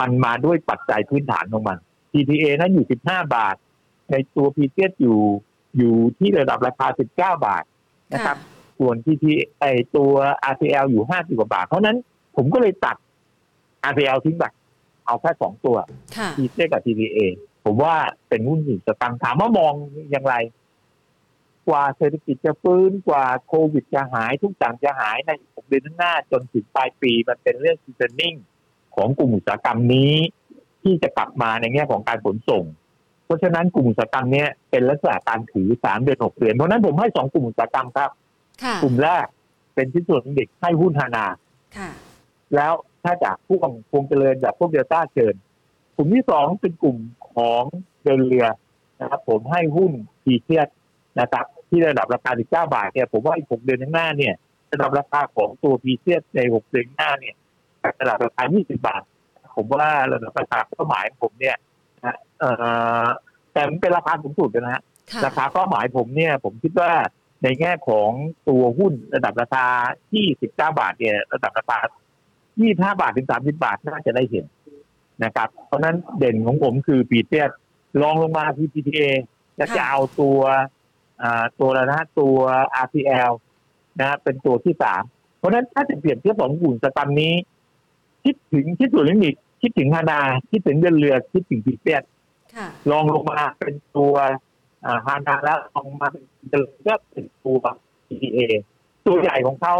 [0.00, 1.78] มันมาด้วยปัจจัยพื้นฐานของมัน
[2.12, 3.56] PTA นั้นอยู่ 15 บาท
[4.10, 5.20] ในตัว p t อยู่
[5.76, 7.64] อยู่ที่ระดับราคา 19 บาท
[8.12, 8.36] นะครับ
[8.78, 9.24] ส่วน PT
[9.58, 9.64] ไอ
[9.96, 10.12] ตัว
[10.52, 11.96] RCL อยู่50กว่าบาท เพราะฉะนั้น
[12.36, 12.96] ผมก็เลยตัด
[13.90, 14.44] RCL ทิ้งไป
[15.06, 15.76] เอาแค่สองตัว
[16.16, 17.18] ค่ะทีเกับ TPA
[17.64, 17.94] ผมว่า
[18.28, 19.72] เป็นหุ้นหินสตังค์ถามว่ามอง
[20.10, 20.34] อย่างไร
[21.68, 28.34] กว่าเศรษฐกิจจะฟื้นกว่าโควิดจะหายทุกอย่างจะหายในหกเดือนข้างหน้าจนถึงปลายปีมันเป็นเรื่องซีซันนิ่ง
[28.96, 30.14] ของกลุ่มอุตสาหกรรมนี้
[30.82, 32.64] ที่จะกลับมาในแง่ของการขนส่ง
[33.26, 38.10] เพราะฉะนั้นกลุ่มอุตสาหกรรมเนี้ยเป็นลักษณะการถือสามเดือนหกเดือน เพราะฉะนั้นผมให้สองกลุ่มอุตสาหกรรมครับ
[38.62, 39.26] ค่ะกลุ่มแรก
[39.74, 41.26] เป็นชิ้นส่วนเด็กให้หุ้นฮานา
[41.76, 41.90] ค่ะ
[42.54, 42.72] แล้ว
[43.04, 45.34] ถ้าจากพวกพวงเจริญแบบพวกเดลต้าเชิญ
[45.96, 46.96] กลุ่มที่สองเป็นกลุ่ม
[47.34, 47.62] ของ
[48.04, 48.46] เดินเรือ
[49.00, 49.92] นะครับ ผมให้หุ้น
[50.24, 50.68] พีเทียส
[51.20, 54.34] นะครับ ที่ระดับราคา 19 บาทเนี่ยผมว่าอีก 6 เดือนข้างหน้าเนี่ย
[54.72, 57.36] ระดับราคาของตัวพีเทียสใน 6 เดือนข้างหน้าเนี่ย
[58.00, 59.02] ระดับราคา 20 บาท
[59.56, 61.56] ผมว่าระดับราคาเป้าหมายของผมเนี่ย
[62.06, 62.50] นะเอ่
[63.02, 63.04] อ
[63.52, 64.82] แต่มันเป็นราคาสูงสุดนะฮะ
[65.12, 66.92] ค่ะราคาเป้าหมายผมเนี่ย ผมคิดว่า
[67.42, 68.10] ในแง่ของ
[68.48, 69.66] ตัวหุ้นระดับราคา
[70.10, 71.78] ที่19บาทเนี่ย ระดับราคา
[72.36, 74.44] 25 บาทถึง 30 บาทน่าจะได้เห็น
[75.24, 77.50] นะครับ เพราะฉะนั้นเด่นของผมคือปีเตียส
[78.02, 79.00] ลองลงมาที่ PTA
[79.56, 80.38] และจะเอาตัว
[81.22, 82.36] อ่าตัวอะไรนะตัว
[82.84, 83.32] RPL
[84.00, 85.02] นะเป็นตัวที่สาม
[85.38, 87.32] เพราะฉะนั้นถ้าจะเปรียบเทียบสองกลุ่มสตัมนี้
[88.24, 89.34] คิดถึงคิดส่วนลิมิต
[89.66, 90.20] คิดถึงฮานา
[90.50, 92.02] คิดถึงเดินเรือคิดถึงปีเตียส
[92.54, 94.14] ค่ะลองลงมาเป็นตัว
[94.84, 97.58] อ่าฮานาแล้วลองมาเป็นเดิมก็เป็นตัว
[98.06, 98.38] PTA
[99.06, 99.74] ตัวใหญ่ของเขา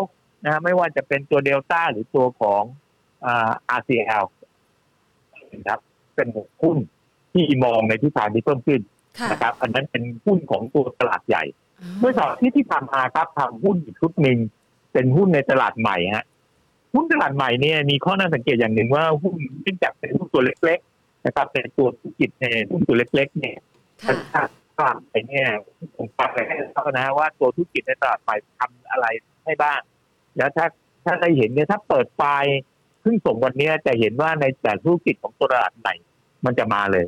[0.44, 2.62] นะฮะไม่ว่าจะเป็นตัวเดลต้าหรือตัวของ
[3.26, 4.24] อ่า RCL
[5.52, 5.80] นะครับ
[6.14, 6.28] เป็น
[6.62, 6.78] หุ้น
[7.32, 8.80] ที่มองในทิศทางที่เพิ่มขึ้น
[9.18, 11.44] ค่ะนะครับ อันนั้นเป็นหุ้นของตัวตลาดใหญ่
[12.00, 14.38] เมื่อสองที่ที่ทำมาครับทำหุ้นอีกชุดหนึ่ง
[14.92, 16.26] เป็นหุ้นในตลาดใหม่ฮะ
[16.96, 23.58] หุ้นตลาดใหม่เนี่ยมีข้อน่าสังเกตอย่างหนึ่งว่าหุ้นเนื่องจากเป็นหุ้นตัวเล็กๆนะครับเป็นตัวธุรกิจในหุ้นตัวเล็ก ๆ เนี่ย
[24.04, 24.42] ค่ะถ้า
[24.78, 25.48] ตลาดไปเนี่ย
[25.96, 29.06] ผมฟังไปให้เขานะว่าตัวธุรกิจในตลาดใหม่ทำอะไร
[29.44, 29.80] ให้บ้าง
[30.36, 30.66] แล้วถ้า
[31.04, 32.56] ถ้าได้เห็นเนี่ยถ้าเปิดไฟล์
[33.00, 35.94] เพิ่งส่งวันเนี้ยจะเห็นว่าในแต่ธุรกิจของตัวตลาดใหม่
[36.44, 37.06] มันจะมาเลย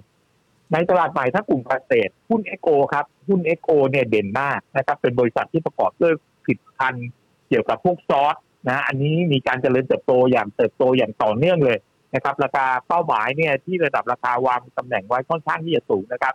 [0.72, 6.12] ในตลาดใหม่ถ้ากลุ่มเกษตรหุ้นเอโกครับหุ้นเอโกเนี่ยเด่นมากนะครับเป็นบริษัทที่ประกอบด้วย
[6.44, 7.08] ผลิตภัณฑ์
[7.48, 8.36] เกี่ยวกับพวกซอส
[8.68, 11.78] นะอันนี้มีการเจริญเติบโตอย่างเติบโตอย่างต่อเนื่องเลย
[12.14, 16.34] นะครับ ราคาเป้าหมายเนี่ยที่ระดับราคาวางตำแหน่งไว้ค่อนข้างที่จะสูงนะครับ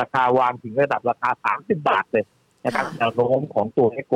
[0.00, 2.24] ราคาวางถึงระดับราคา 30 บาทเลย
[2.64, 4.14] นะครับแนวโน้มของตัวเอโก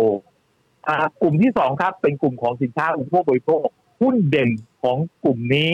[0.88, 3.66] อ่ากลุ่มที่สองครับ เป็นกลุ่มของสินค้าอุปโภคบริโภค
[4.02, 4.50] หุ้นเด่น
[4.82, 5.70] ของกลุ่มนี้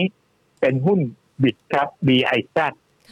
[0.61, 0.99] เป็นหุ้น
[1.43, 2.59] บิดครับ BIZ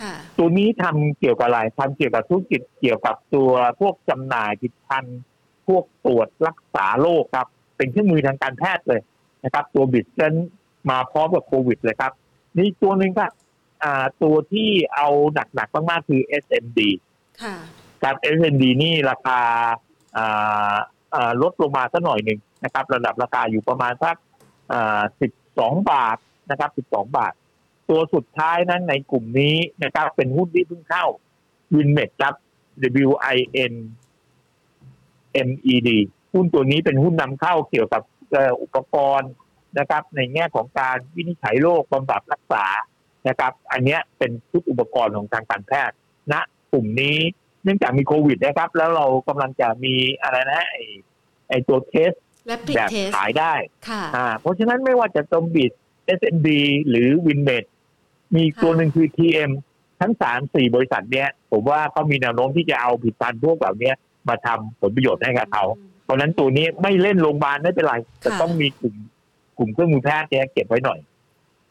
[0.01, 5.19] ค่ะตัวนี้ทำเกี่ยวกับอะไรทำเกี่ยวกับธุรกิจเกี่ยวกับตัวพวกจำหน่ายผลิตภัณฑ์
[5.67, 7.47] พวกตรวจรักษาโรคครับ
[7.81, 9.01] เป็นเครื่องมือทางการแพทย์เลย
[9.43, 10.33] นะครับ ตัวบิดเซน
[10.89, 12.11] มาพร้อมกับโควิดเลยครับ
[12.57, 13.25] นี่ตัวหนึ่งก็
[13.83, 15.07] อ่าตัวที่เอา
[15.55, 16.79] หนักๆมากๆคือ SMD
[17.41, 17.55] ค่ะ
[18.03, 19.39] ครับ SMD นี่ราคา
[20.17, 20.75] อ่า
[21.15, 24.15] อ่าลดลงมาสักหน่อยหนึ่งนะครับ ระดับราคาอยู่ประมาณสัก
[24.71, 25.01] อ่า
[25.43, 26.17] 12บาท
[26.51, 27.33] นะครับ12บาท
[27.89, 31.05] ตัวสุดท้ายนั้นในกลุ่มนี้นะครับ เป็นหุ้นที่เพิ่งเข้า
[31.75, 32.33] วินเมดครับ
[33.07, 33.37] W I
[33.71, 33.73] N
[35.47, 35.89] M E D
[36.33, 39.31] หุ้นตัวนี้เป็นหุ้นนำเข้าเกี่ยวกับเอ่ออุปกรณ์
[39.79, 42.65] นะครับ ในแง่ของการวินิจฉัยโรคบำบัดรักษา
[43.27, 45.95] นะครับ อันเนี้ยเป็นชุดอุปกรณ์ของทางการแพทย์
[46.31, 46.33] ณ
[46.71, 47.17] กลุ่มนี้
[47.63, 50.77] เนื่องจากมีโควิดนะครับ แล้วเรากำลังจะมีอะไรนะไอ
[51.49, 52.11] ไอตัวเทส
[52.47, 53.53] และปิดแบบเทสขายได้
[53.89, 55.71] ค่ะอ่าเพราะฉะนั้นไม่ว่าจะตรงบิด
[56.19, 56.49] SMD
[56.89, 57.65] หรือ Winmed
[58.33, 59.51] มีอีกตัวหนึ่งคือ TM
[60.01, 63.91] ทั้งสามสี่บริษัทเนี้ย ผมว่าเขามีแนวโน้มที่จะเอาผลิตภัณฑ์พวกเหล่านี้
[64.29, 65.65] มาทำผลประโยชน์ให้กับเขา
[66.03, 68.95] เพราะฉะนั้นตัวนี้ไม่เล่นโรงพยาบาลไม่เป็นไรแต่ค่ะต้องมีกลุ่ม
[69.57, 70.99] กลุ่มเครื่องมือแพทย์เนี่ยเก็บไว้หน่อย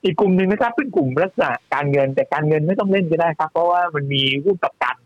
[0.05, 4.97] อีกกลุ่มหนึ่งนะครับ เป็นกลุ่มลักษณะการเงินแต่การเงินไม่ต้องเล่นก็ได้ครับ เพราะว่ามันมีหุ้นประกัน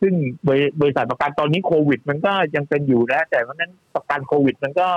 [0.00, 0.14] ซึ่ง
[0.46, 4.88] บริบริษัทประกันตอนนี้โควิด มันก็ยังเป็นอยู่นะแต่เพราะฉะนั้นประกันโควิด มันก็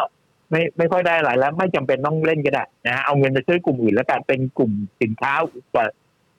[0.51, 5.83] ไม่ไม่ค่อยได้อะไรแล้ว ไม่จำเป็นต้องเล่นก็ได้นะฮะเอาเงินไปซื้อกลุ่มอื่นแล้วกันเป็นกลุ่มสินค้าอุตสา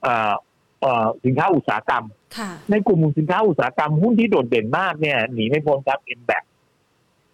[0.03, 0.33] เอ่อ
[0.81, 2.05] เอ่อสินค้าอุตสาหกรรม
[2.37, 6.43] ค่ะในกลุ่มสินค้าอุตสาหกรรมหุ้นที่โดดเด่นมากเนี่ยหนีไม่พ้นครับเอ็นแบก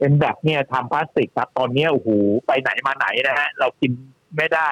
[0.02, 2.10] เอ็นแบกเนี่ยทำพลาสติกครับตอนเนี้ยโอ้โห
[2.48, 3.92] ไปไหนมาไหนนะฮะเรากิน
[4.38, 4.70] ไม่ได้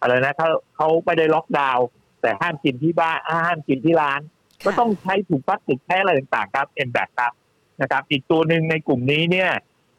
[0.00, 1.86] อะไรนะเขาเขาไม่ได้ล็อกดาวน์
[2.20, 4.20] แต่ห้ามกินที่บ้านห้ามกินที่ร้าน
[4.64, 7.32] ก็ต้องใช้ถุงพลาสติกแค่อะไรต่างๆครับเอ็นแบกครับ
[7.82, 9.50] นะครับ อีกตัวหนึ่งในกลุ่มนี้เนี่ย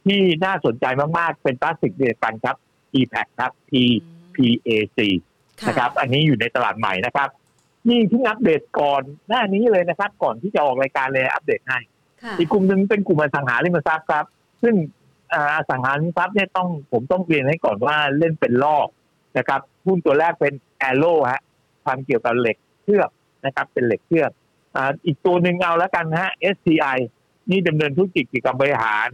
[0.06, 0.86] ที่น่าสนใจ
[1.18, 2.56] มากๆ เป็นพลาสติกเดียวกันครับ
[2.92, 3.74] T-PAC ครับ T
[4.36, 5.00] PAC
[5.68, 7.30] นะครับ อันนี้อยู่ในตลาดใหม่นะครับ
[7.88, 11.80] นี่เพิ่งอัปเดตก่อนหน้านี้เลยนะครับ ก่อนที่จะออกรายการเลยอัปเดตให้
[12.38, 14.26] อีกกลุ่มหนึ่งเป็นกลุ่มอสังหาริมทรัพย์ครับ
[14.64, 14.76] ซึ่ง
[15.34, 15.36] อ
[15.70, 18.88] สังหาริมทรัพย์เนี่ยต้องผมต้องเรียนให้ก่อนว่าเล่นเป็นลอก
[19.38, 21.42] นะครับหุ้นตัวแรกเป็นแอโร่ฮะ
[21.86, 23.10] ทำเกี่ยวกับเหล็กเชือก
[23.46, 24.32] นะครับ เป็นเหล็กเชือก
[25.06, 26.98] อีกตัวหนึ่งเอาแล้วกันฮะ SCI
[27.50, 29.10] นี่ดำเนินธุรกิจเกี่ยวกับบริหาร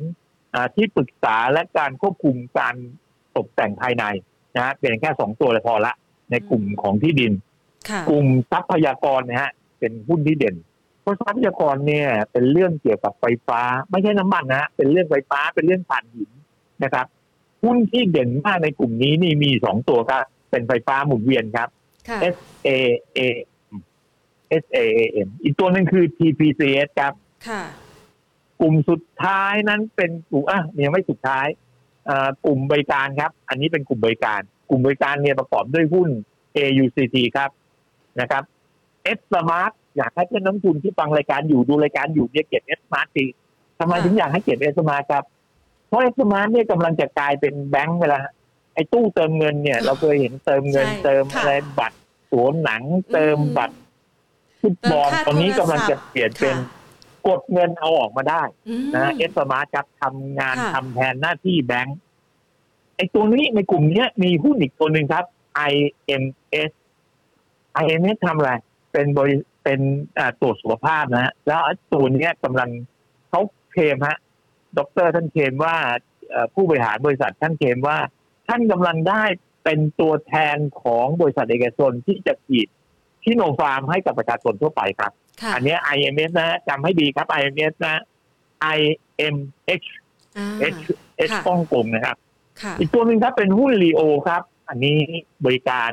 [0.75, 2.75] ที่ปรึกษาและการควบคุมการ
[3.38, 4.03] ตกแต่งภายใน
[4.56, 5.93] นะฮะเป็นแค่สองตัวเลยพอละ
[6.32, 7.34] ในกลุ่มของที่ดิน
[8.10, 10.56] กลุ่มทรัพยากรนะฮะเป็นหุ้นที่เด่น
[11.04, 13.62] เพราะทรัพยากรเนี่ย เป็นเรื่องเกี่ยวกับไฟฟ้า
[13.92, 16.32] ไม่ใช่น้ำมันนะฮะเป็นเรื่องไฟฟ้าเป็นเรื่องถ่านหิน
[16.84, 17.06] นะครับ
[17.63, 21.70] หุ้นที่เด่นมากในกลุ่มนี้นี่มีสองตัวครับ เป็นไฟฟ้าหมุนเวียนครับ
[22.34, 22.36] S
[22.68, 22.70] A
[23.18, 23.20] A
[24.62, 27.13] S A A M อีกตัวหนึ่งคือ T P C S ครับ
[28.62, 31.48] กลุ่มสุดท้ายนั้นเป็นกลุ่มอะเนี่ยไม่สุดท้าย
[32.46, 36.10] กลุ่มบริการครับ อันนี้เป็นกลุ่มบริการ กลุ่มบริการเนี่ยประกอบด้วยหุ้น
[36.58, 37.50] AUCT ครับ
[38.22, 38.44] นะครับ
[39.18, 43.26] S Smart อยากให้เพื่อนน้ำทุนที่ฟังรายการอยู่ดูรายการอยู่เนี่ยเก็บ S Smart ดี
[43.80, 45.24] ทำไมถึงอยากให้เก็บ S Smart ครับ
[45.88, 48.18] เพราะ FSMART เนี่ยกำลังจะกลายเป็นแบงค์เวลา
[48.74, 51.98] ไอ้ตู้เติมเงินเนี่ย เราเคยเห็นเติมเงินเติมอะไรบัตร
[52.32, 53.76] ตั๋วหนัง เติมบัตร
[54.62, 56.56] ฟุตบอลตอนนี้กำลังจะเปลี่ยนเป็น
[57.28, 58.44] กดเงินเอาออกมาได้
[58.96, 61.98] นะ FSMART ครับทำงานทำแทนหน้าที่แบงก์
[62.96, 65.26] ไอ้ตัวนี้ในกลุ่มนี้มีหุ้นอีกตัวหนึ่งครับ
[65.71, 66.71] IMH
[67.84, 68.52] IMH ทำอะไร
[68.93, 69.79] เป็นบริเป็น
[70.41, 71.62] ตรวจสุขภาพนะฮะแล้ว
[71.93, 72.69] ตัวนี้กำลัง
[73.29, 74.17] เขาเคลมฮะ
[74.77, 75.75] ดรท่านเคลมว่า
[76.53, 77.97] ผู้บริหารบริษัทท่านเคลมว่า
[78.47, 79.23] ท่านกำลังได้
[79.63, 82.67] เป็นตัวแทนของบริษัทเอกชนที่จะฉีด
[83.23, 85.12] ที่โนฟาร์มให้กับประชาชนทั่วไปครับ
[85.56, 88.01] อันนี้ IMS นะจำให้ดีครับ IMS นะ
[88.77, 89.88] IMH
[90.73, 90.79] H
[91.29, 92.17] H ป้องกลมนะครับ
[92.79, 94.97] อีกตัวหนึ่งครับเป็นหุ้นรีโอครับ อันนี้
[95.45, 95.91] บริการ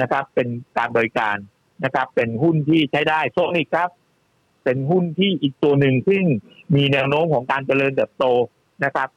[0.00, 1.36] นะครับ เป็นการบริการ
[1.84, 3.90] นะครับ เป็นหุ้นที่ใช้ได้โซนิกครับ
[4.64, 6.24] เป็นหุ้นที่อีกตัวหนึ่งซึ่ง
[6.74, 8.24] มีแนวโน้มของการเจริญเติบโต
[8.84, 9.08] นะครับ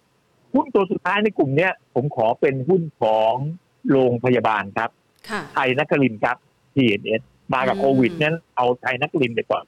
[0.54, 3.34] หุ้นตัวสุดท้ายในกลุ่มนี้ผมขอเป็นหุ้นของ
[3.92, 4.90] โรงพยาบาลครับ
[5.54, 6.38] ไทยนักลินครับ
[6.76, 7.22] TNS
[7.54, 9.64] มากับโควิดนั้นเอาไทยนักลินไปก่อน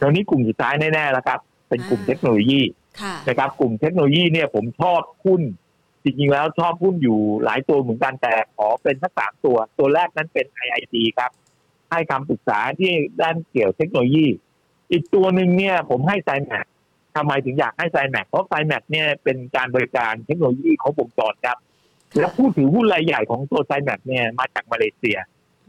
[0.00, 2.60] ตอนนี้กลุ่มสุดท้ายแน่ๆแล้วครับ เป็นกลุ่มเทคโนโลยี
[3.28, 5.42] นะครับ กลุ่มเทคโนโลยีเนี่ยผมชอบหุ้น
[6.04, 11.30] จริงๆแล้วชอบหุ้นอยู่หลายตัวเหมือนกันแต่ขอเป็นสักสามตัว ตัวแรกนั้นเป็น IIT ครับ
[11.94, 14.26] ให้คำปรึกษาที่ด้านเกี่ยวเทคโนโลยี
[14.90, 16.66] อีกตัวหนึ่งเนี่ย ผมให้ SYMC
[17.16, 21.58] ทำไมถึงอยากให้ SYMC เพราะ SYMC เนี่ยเป็นการบริการเทคโนโลยีเช่าวงจรครับ
[22.18, 25.18] แล้วผู้ถือหุ้นรายใหญ่ของตัว SYMC เนี่ยมาจากมาเลเซีย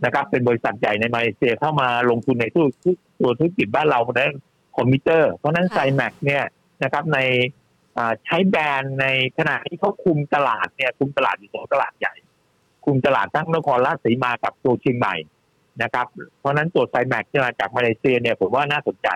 [0.06, 4.34] นะครับ เป็นบริษัทใหญ่ในมาเลเซียเข้ามาลงทุนในธุรกิจตัวธุรกิจบ้านเราเพราะนั้น
[4.78, 6.44] คอมพิวเตอร์ เพราะนั้น SYMC เนี่ย
[6.84, 7.20] นะครับใน
[8.26, 9.06] ใช้แบรนด์ใน
[9.38, 12.14] ขณะที่เขาคุมตลาดเนี่ยคุมตลาดอยู่สองตลาดใหญ่
[12.86, 15.16] คุมตลาดทั้งนครราชสีมากับตัวเชียงใหม่
[15.84, 16.08] นะครับ
[16.40, 19.10] เพราะนั้นตัวไซแม็กที่มาจากมาเลเซียเนี่ยผมว่าน่าสนใจ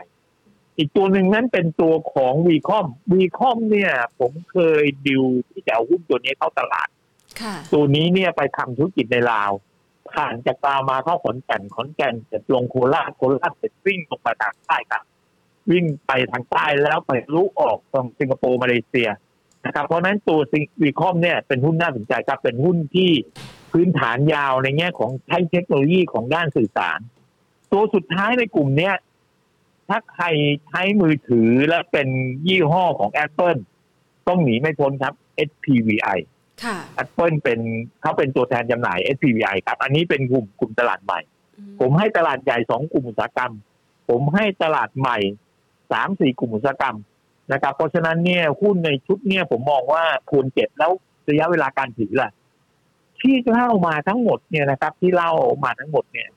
[0.78, 6.88] อีกตัวหนึ่งนั้นเป็นตัวของวีคอมวีคอมเนี่ย ผมเคยดิวที่จะเอาหุ้นตัวนี้เข้าตลาด
[7.74, 9.52] ตัวนี้เนี่ยไปทำธุรกิจในลาว
[10.14, 15.04] ผ่านจากตามาเข้าขอนแก่นขอนแก่นเสร็จลงโคราชโคราชเสร็จวิ่งลงมาทางใต้ครับ
[15.72, 19.10] วิ่งไปทางใต้แล้วไปทะลุออกตรงสิงคโปร์มาเลเซีย
[19.66, 20.40] นะครับเพราะนั้นตัว
[20.82, 23.12] VCOM เนี่ยเป็นหุ้นน่าสนใจครับเป็นหุ้นที่
[23.72, 27.00] พื้นฐานยาวในแง่ของใช้เทคโนโลยีของด้านสื่อสาร
[27.72, 28.96] ตัวสุดท้ายในกลุ่มเนี้ย
[29.90, 30.26] ถ้าใคร
[30.68, 32.08] ใช้มือถือและเป็น
[32.48, 33.60] ยี่ห้อของ Apple
[34.28, 35.14] ต้องหนีไม่พ้นครับ
[35.48, 36.20] SPVI
[36.96, 37.60] Apple เป็น
[38.02, 41.20] เขาเป็นตัวแทนจำหน่าย SPVI ครับ อันนี้เป็นกลุ่มกลุ่มตลาดใหม่
[41.80, 43.54] ผมให้ตลาดใหญ่สองกลุ่มอุตสาหกรรม
[44.10, 45.18] ผมให้ตลาดใหม่
[45.92, 46.98] สามสี่กลุ่มอุตสาหกรรม
[47.54, 50.92] นะครับ เพราะฉะนั้นเนี่ยหุ้นในชุดเนี่ยผมมองว่าควรเก็บแล้ว
[51.30, 52.30] ระยะเวลาการถือล่ะ
[53.22, 55.32] ที่เล่ามาทั้งหมดเนี่ยนะครับ ที่เล่า
[55.64, 56.30] มาทั้งหมดเนี่ย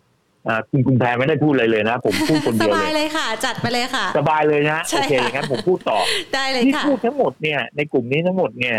[0.71, 5.99] คุณคุณแพรไม่ได้พูดเลยเลยนะ ผมพูดคนเดียวเลยสบายเลยค่ะ จัดไปเลยค่ะ สบายเลยนะโอเคงั้นผมพูดต่อ
[6.35, 8.77] ได้เลยค่ะที่พูดทั้งหมดเนี่ยในกลุ่มนี้ทั้งหมดเนี่ย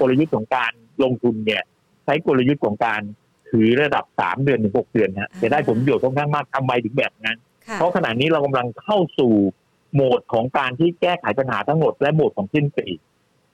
[0.00, 1.62] กลยุทธ์ของการลงทุนเนี่ย
[2.04, 3.00] ใช้กลยุทธ์ของการ
[3.50, 7.36] ถือระดับสามเดือนถึงหกเดือนฮะจะได้ผลประโยชน์ค่อนข้างมากทำไมถึงแบบนั้น
[7.74, 9.32] เพราะขณะนี้เรากำลังเข้าสู่
[9.94, 12.86] โหมดของการที่แก้ไขปัญหาทั้งหมดและโหมดของสิ้นปี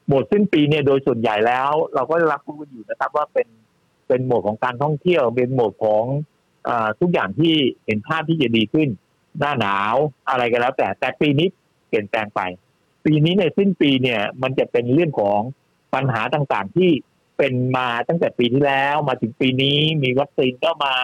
[0.06, 3.46] โหมดสิ้นปีเนี่ยโดยส่วนใหญ่แล้ว เราก็รับรู้อยู่นะครับว่าเป็น
[4.08, 6.04] เป็นโหมดของการท่องเที่ยว เป็นโหมดของ
[6.68, 8.88] อทุกอย่างที่เห็นภาพที่จะดีขึ้น
[9.38, 9.94] หน้าหนาว
[10.28, 11.48] อะไรกันแล้ว แต่แต่ปีนี้
[11.88, 12.40] เปลี่ยนแปลงไป
[13.04, 15.40] ปีนี้ในสิ้นปีเนี่ยมันจะเป็นเรื่องของ
[15.94, 16.90] ปัญหาต่างๆที่
[17.38, 20.94] เป็นมาตั้งแต่ปีที่แล้วมาถึงปีนี้มีวัคซีนก็มา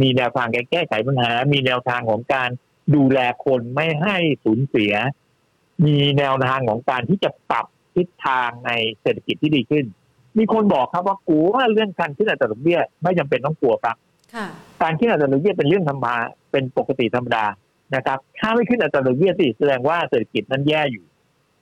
[0.00, 2.50] มีแนวทางการแก้ไขปัญหา มีแนวทางของการ
[2.94, 4.94] ดูแลคนไม่ให้สูญเสีย
[5.86, 9.84] มีแนวทางของการที่จะปรับทิศทางในเศรษฐกิจที่ดีขึ้น
[10.38, 13.96] มีคนบอกครับว่ากลัวเรื่องการขึ้นอัตราดอกเบี้ยไม่จำเป็นต้องกลัวครับ
[14.34, 14.46] ค่ะ
[14.82, 16.14] การขึ้นอัตราดอกเบี้ยเป็นเรื่องธรรมดา
[16.52, 17.44] เป็นปกติธรรมดา
[17.94, 21.04] นะครับ ถ้าไม่ขึ้นอัตราดอกเบี้ยสิแสดงว่าเศรษฐกิจนั้นแย่อยู่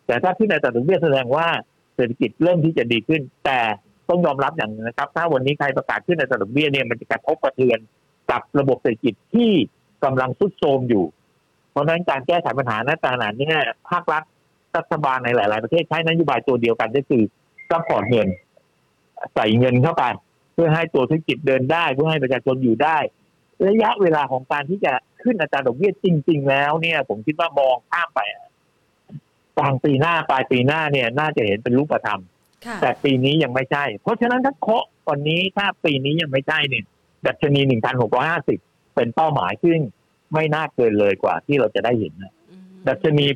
[0.06, 1.46] แต่ถ้าขึ้นอัตราดอกเบี้ยแสดงว่า
[1.96, 3.58] เศรษฐกิจเริ่มที่จะดีขึ้น แต่
[4.08, 7.78] ต้องยอมรับอย่างหนึงนะครับ ถ้าวันนี้ใครประกาศขึ้นอัตราดอกเบี้ยเนี่ยมันจะกระทบกระเทือน
[8.30, 9.50] กับระบบเศรษฐกิจที่
[10.04, 11.04] กำลังทรุดโทรมอยู่
[11.70, 13.48] เพราะฉะนั้นการแก้ไขปัญหาหน้าตาหนานี้
[13.90, 14.22] ภาครัฐ
[14.76, 17.22] รัฐบาลในหลาย ๆ ประเทศใช้นโยบายตัวเดียวกันก็คือ
[17.70, 18.28] support เงิน
[19.34, 20.04] ใส่เงินเข้าไป
[20.54, 22.98] เพื่อให้ตัวธุรกิจเดินได้ เพื่อให้ประชาชนอยู่ได้
[23.66, 28.46] ระยะเวลาของการที่จะขึ้นอัตราดอกเบี้ยจริง ๆ แล้วเนี่ย ผมคิดว่ามองข้ามไปอะ
[29.56, 32.20] กลางปีหน้าปลายปีหน้าเนี่ย น่าจะเห็นเป็นรูปธรรม
[32.66, 36.84] ค่ะแต่ปีนี้ยังไม่ใช่ เพราะฉะนั้นถ้าเคาะวันนี้ถ้าปีนี้ยังไม่ใช่เนี่ย
[37.26, 37.60] ดัชนี
[38.28, 39.78] 1,650เป็นเป้าหมายซึ่ง
[40.34, 43.26] ไม่น่าเกินเลยกว่าที่เราจะได้เห็นนะอืมดัชนี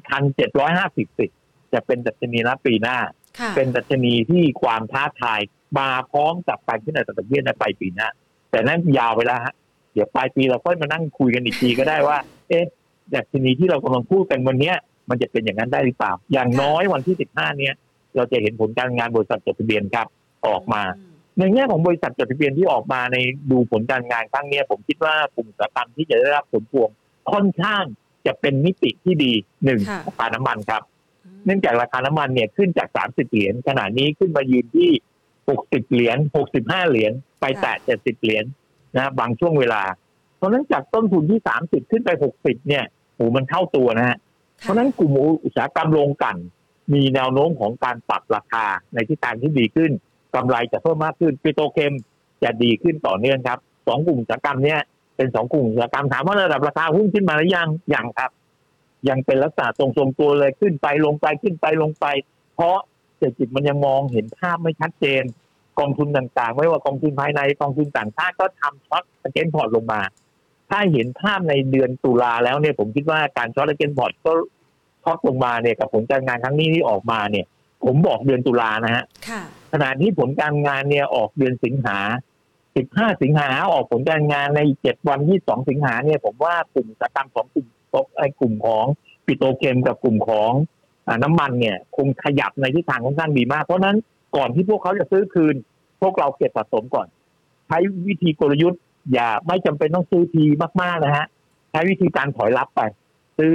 [1.00, 2.98] 1,750จะเป็นดัชนีละปีหน้า
[3.38, 5.40] ค่ะเป็นดัชนีที่ความท้าทาย
[5.78, 8.08] มาพร้อมกับการขึ้นอัตราดอกเบี้ยในปลายปีหน้า
[8.50, 9.54] แต่นั้นยาวไปแล้วฮะ
[9.92, 12.64] เดี๋ยวปลายปีเราค่อยมานั่งคุยกันอีกทีก็ได้ว่า เอ๊ะ
[13.14, 14.76] ดัชนีที่เรากำลังพูดกันวันเนี้ย
[15.10, 17.74] มันจะเป็นอย่างนั้นได้หรือเปล่า อย่างน้อยวันที่15เนี้ย
[18.16, 20.06] เราจะเห็นผลการงานบริษัทจดทะเบียนครับ
[20.46, 20.82] ออกมา
[21.38, 23.16] ในแง่ของบริษัทจดทะเบียนที่ออกมาใน
[23.50, 26.88] ดูผลการงานครั้งเนี้ยผมคิดว่ากลุ่มอุตสาหกรรมที่จะได้รับผลพวง
[27.32, 27.84] ค่อนข้าง
[28.26, 29.32] จะเป็นมิติที่ดี
[29.64, 30.82] หนึ่งค่ะราคาน้ำมันครับ
[31.24, 34.90] อืมเนื่องจากราคาน้ำมันเนี่ยขึ้นจาก30เหรียญขณะนี้ขึ้นมายืนที่
[35.58, 36.18] 60เหรียญ
[36.54, 38.44] 65เหรียญไปแตะ70เหรียญ
[38.96, 39.82] นะบางช่วงเวลา
[40.36, 42.10] เพราะฉะนั้นจากต้นทุนที่30ขึ้นไป
[42.40, 42.84] 60เนี่ย
[43.14, 44.16] โอ้มันเท่าตัวนะฮะ
[44.60, 45.12] เพราะฉะนั้นกลุ่ม
[45.44, 46.38] อุตสาหกรรมโรงกลั่น
[46.94, 49.90] มีแนวโน้มของการปรับราคาในทิศทางที่ดีขึ้น
[50.34, 51.92] กำไรจะเพิ่มมากขึ้นปิโตรเคม
[52.42, 53.58] จะดีขึ้นต่อเนื่องครับ
[53.88, 54.80] สองกลุ่มอุตสาหกรรมเนี่ย
[55.16, 58.30] เป็นสองกลุ่มอุตสาหกรรมถามว่าระดับราคาหุ้นขึ้นมาหรือยังยังครับ
[59.08, 62.06] ยังเป็นลักษณะทรงๆตัวเลยขึ้นไปลงไปขึ้นไปลงไป
[62.56, 62.78] เพราะ
[63.20, 65.22] เศรษฐกิจมันยังมองเห็นภาพไม่ชัดเจน
[65.80, 70.00] กองทุนต่างๆ ไม่ว่ากองทุนภายในกองทุนต่างชาติก็ทำ short against port ลงมา
[70.70, 74.32] ถ้าเห็นภาพในเดือนตุลาแล้วเนี่ยผมคิดว่าการ short against port ก็
[75.02, 77.46] short ลงมาเนี่ยกับผลการงานครั้งนี้ที่ออกมาเนี่ย
[77.84, 81.98] ผมบอกเดือนตุลานะฮะค่ะขณะที่ผลการงานเนี่ยออกเดือนสิงหา
[82.60, 87.66] 15สิงหาออกผลการงานใน7วัน22สิงหาเนี่ยผมว่ากลุ่มอุตสาหกรรมของกลุ่ม
[88.18, 88.84] ไอ้กลุ่มของ
[89.26, 90.52] ปิโตรเคมกับกลุ่มของ
[91.06, 93.96] อาน้ำมันเนี่ยคงขยับในทิศทางค่อนข้างดีมาก เพราะฉะนั้น
[94.36, 95.54] ก่อนที่พวกเขาจะซื้อคืน
[96.02, 97.06] พวกเราเก็บสะสมก่อน
[97.68, 98.80] ใช้วิธีกลยุทธ์
[99.12, 100.44] อย่าไม่จำเป็นต้องซื้อที
[100.82, 101.26] มากๆนะฮะ
[101.70, 102.80] ใช้วิธีการถอยรับไป
[103.38, 103.54] ซื้อ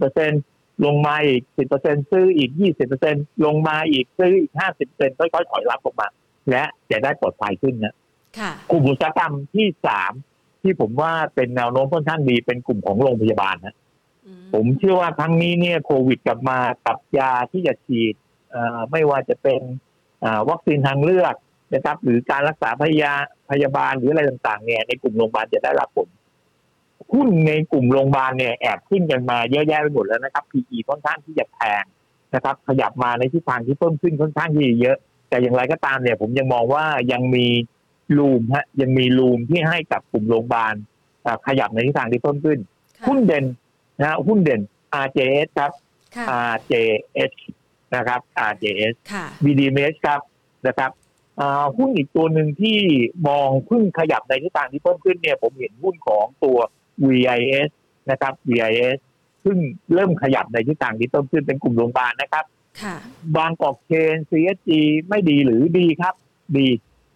[0.00, 1.42] 30%ลงมาอีก
[1.78, 2.50] 10%ซื้ออีก
[2.98, 4.52] 20%ลงมาอีกซื้ออีก
[4.86, 6.08] 50%ค่อยๆถอยรับลงมา
[6.50, 7.94] และจะได้ปลอดภัยขึ้นนะ
[8.38, 10.12] ค่ะกลุ่มอุตสาหกรรมที่สาม
[10.62, 13.81] ที่ผมว่าเป็นแนวโน้มค่อนข้างดีเป็นกลุ่มของโรงพยาบาลนะอื
[14.54, 18.14] ผมเชื่อว่าครั้งนี้เนี่ยโควิดกลับมากับยาที่จะฉีด
[18.50, 19.60] เอ่อไม่ว่าจะเป็น
[20.24, 21.34] อ่าวัคซีนทางเลือก
[21.74, 23.12] นะครับ หรือการรักษาพยา
[23.50, 26.08] พยาบาลหรืออะไรต่างๆ เนี่ยในกลุ่มโรงพยาบาลจะได้รับผล
[27.12, 31.84] หุ้นในกลุ่มโรงพยาบาลเนี่ยแอบขึ้นกันมาเยอะแยะไปหมดแล้วนะครับ PE ค่อนข้างที่จะแพง
[32.34, 34.96] นะครับ ขยับมาในทิศทางที่เพิ่มขึ้นค่อนข้างที่จะเยอะ
[35.28, 37.46] แต่อย่างไรก็ตามเนี่ย ผมยังมองว่ายังมี
[38.18, 40.74] รูมฮะยังมีรูมที่ให้กับกลุ่มโรงพยาบาล
[41.26, 42.58] อ่าขยับในทิศทางที่เพิ่มขึ้น
[42.98, 43.44] ค่ะหุ้นเด่น
[44.02, 44.60] นะฮะหุ้นเด่น
[45.04, 45.72] RJS ครับ
[46.16, 47.32] ค่ะ RJS
[47.94, 50.20] นะครับ RJS ค่ะ BDMs ครับ
[50.66, 50.90] นะครับ
[51.40, 52.78] อ่าหุ้นอีกตัวหนึ่งที่
[53.28, 56.58] มองเพิ่งขยับในทิศทางที่เพิ่มขึ้นเนี่ยผมเห็นหุ้นของตัว
[57.08, 57.68] VIS
[58.10, 58.98] นะครับ VIS
[59.42, 59.58] เพิ่ง
[59.94, 62.44] เริ่มขยับในทิศทางที่เพิ่มขึ้นเป็นกลุ่มโรงพยาบาลนะครับ
[62.82, 62.96] ค่ะ
[63.36, 64.70] บางกอกเชน CSG
[65.08, 66.14] ไม่ดีหรือดีครับ
[66.56, 66.68] ดี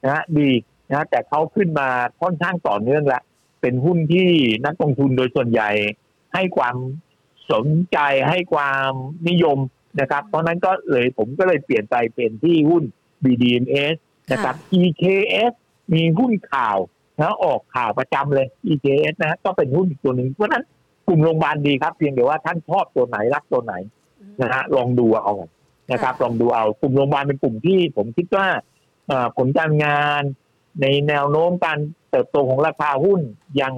[0.04, 0.50] นะฮะดี
[0.88, 1.88] นะฮะแต่เขาขึ้นมา
[2.20, 3.20] ค่อนข้างต่อเนื่องละ
[3.60, 4.28] เป็นหุ้นที่
[4.66, 5.70] นักลงทุนโดยส่วนใหญ่
[6.36, 6.76] ให้ความ
[7.52, 8.92] สนใจให้ความ
[9.28, 9.58] นิยม
[10.00, 12.84] นะครับ เพราะฉะนั้นก็เลยผมก็เลยเปลี่ยนไปเป็นที่หุ้น
[13.24, 13.96] BDMs
[14.32, 15.52] นะครับ EKS
[15.94, 16.78] มีหุ้นข่าว
[17.18, 20.64] นะออกข่าวประจำเลย EKS นะฮะก็เป็นหุ้นอีกตัวหนึ่งเพราะฉะนั้น
[21.06, 23.74] กลุ่มโรงพยาบาลดีครับ เพียงแต่ว่าท่านชอบตัวไหนรักตัวไหน
[24.42, 25.34] นะฮะลองดูเอา
[25.92, 28.46] นะครับค่ะลองดูเอากลุ่มโรงพยาบาลเป็นกลุ่มที่ผมคิดว่า
[29.06, 30.22] เอ่อผลการงาน
[30.82, 31.78] ในแนวโน้มการ
[32.10, 33.20] เติบโตของราคาหุ้น
[33.60, 33.74] ยัง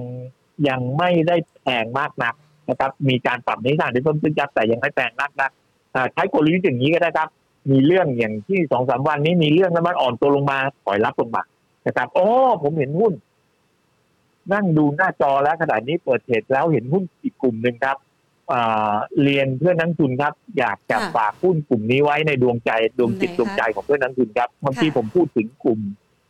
[0.67, 2.35] ยังไม่ได้แพงมากนัก
[2.69, 5.51] นะครับมีการปรับในทางที่เพิ่มขึ้นยับแต่ยังไม่แพงนักนัก
[5.95, 7.29] อ่าใช้กลยุทธ์อย่างนี้ก็ได้ครับ
[7.71, 11.43] มีเรื่องอย่างที่สองสามวันนี้มีเรื่องน้ำมันอ่อนตัวลงมาถอยรับลงมา
[11.87, 12.27] นะครับโอ้
[12.63, 13.13] ผมเห็นหุ้น
[14.53, 17.97] นั่งดูหน้าจอแล้วขณะนี้เปิดเทรดแล้วเห็นหุ้นอีกกลุ่มหนึ่งครับ
[18.51, 25.79] อ่าเรียนเพื่อนนักลงทุนครับ อยากจะค่ะฝากหุ้นกลุ่มนี้ไว้ในดวงใจดวงจิตกลุ่ดมไหนคะวงใจของเพื่อนนักลงทุนครับบางทีค่ะผมพูดถึงกลุ่ม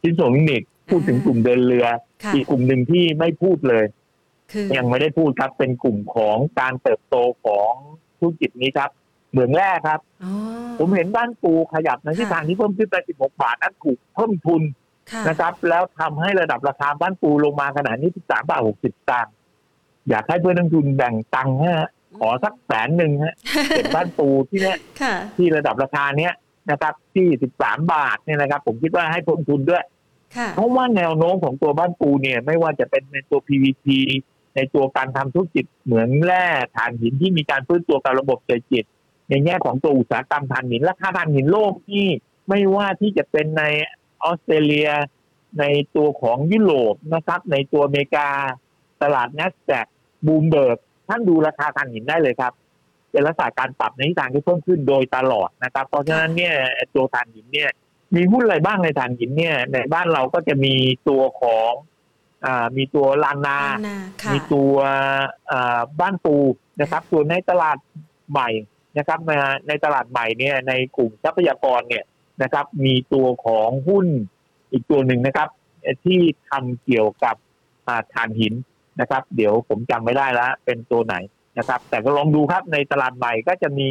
[0.01, 1.87] ชิ้นส่วนเทคนิคพูดถึงกลุ่มเดินเรือ
[2.23, 3.98] ค่ะอีกกลุ่มหนึ่งที่ไม่พูดเลยคือ
[4.77, 7.73] ยังไม่ได้พูดครับเป็นกลุ่มของการเติบโตของ
[8.19, 8.89] ธุรกิจนี้ครับ
[9.31, 10.33] เหมืองแร่ครับอ๋อ
[10.79, 14.61] ผมเห็นบ้านปูขยับในทิศทางที่เพิ่มขึ้นไป 16 บาทนั้นถูกเพิ่มทุน
[15.11, 19.33] ค่ะนะครับ แล้วทำให้ระดับราคาบ้านปูลงมาขนาดนี้ 13 บาท 60สตางค์
[20.09, 23.35] อยากให้เพื่อนนักลงทุนแบ่งตังค์ฮะขอสักแสนหนึ่งฮะ
[23.69, 26.33] เก็บบ้านปูที่เนี้ยค่ะที่ระดับราคาเนี้ย
[26.71, 27.27] นะครับ ที่
[27.59, 29.83] 13 บาทเนี่ยนะครับ ผมคิดว่าให้เพิ่มทุนด้วย
[30.35, 33.87] ค่ะเพราะว่าแนวโน้มของตัวบ้านปูเนี่ย ไม่ว่าจะเป็นในตัว PVC
[34.55, 38.83] ในตัวการทำธุรกิจเหมืองแร่ถ่านหินที่มีการฟื้นตัวกับระบบเศรษฐกิจ
[39.29, 42.05] ในแง่ของตัวอุตสาหกรรมถ่านหินราคาถ่านหินโลกที่
[42.49, 43.63] ไม่ว่าที่จะเป็นใน
[44.23, 44.89] ออสเตรเลีย
[45.59, 45.63] ใน
[45.95, 48.29] ตัวของยุโรปนะครับ ในตัวอเมริกา
[49.01, 49.87] ตลาด n นสแ a q
[50.25, 52.53] บูมเบิร์กท่านดูราคาถ่านหินได้เลยครับ
[53.11, 56.55] เป็นลักษณะการปรับในทิศทางที่เพิ่มขึ้นโดยตลอดนะครับ เพราะฉะนั้นเนี่ย
[56.95, 57.69] ตัวถ่านหินเนี่ย
[58.15, 60.73] มีหุ้นอะไรบ้างในถ่านหินเนี่ย ในบ้านเราก็จะมี
[61.09, 61.71] ตัวของ
[62.77, 64.73] มีตัวลานนานาค่ะมีตัว
[65.51, 66.37] อ่าบ้านปู
[66.81, 67.77] นะครับส่วนในตลาด
[68.31, 68.49] ใหม่
[68.97, 69.31] นะครับใน
[69.67, 72.05] ในตลาดใหม่เนี่ยในกลุ่มทรัพยากรเนี่ย
[72.43, 74.07] นะครับ มีตัวของหุ้น
[74.71, 75.49] อีกตัวหนึ่งนะครับ
[75.81, 77.35] เอ่อที่ทำเกี่ยวกับ
[77.87, 78.53] อ่าถ่านหิน
[78.99, 81.15] นะครับ เดี๋ยวผมจำไม่ได้แล้วเป็นตัวไหน
[81.57, 83.89] นะครับ แต่ก็ลองดูครับในตลาดใหม่ก็จะมี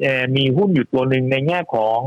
[0.00, 1.98] เอ่อมีหุ้นอยู่ตัวหนึ่งในแง่ของ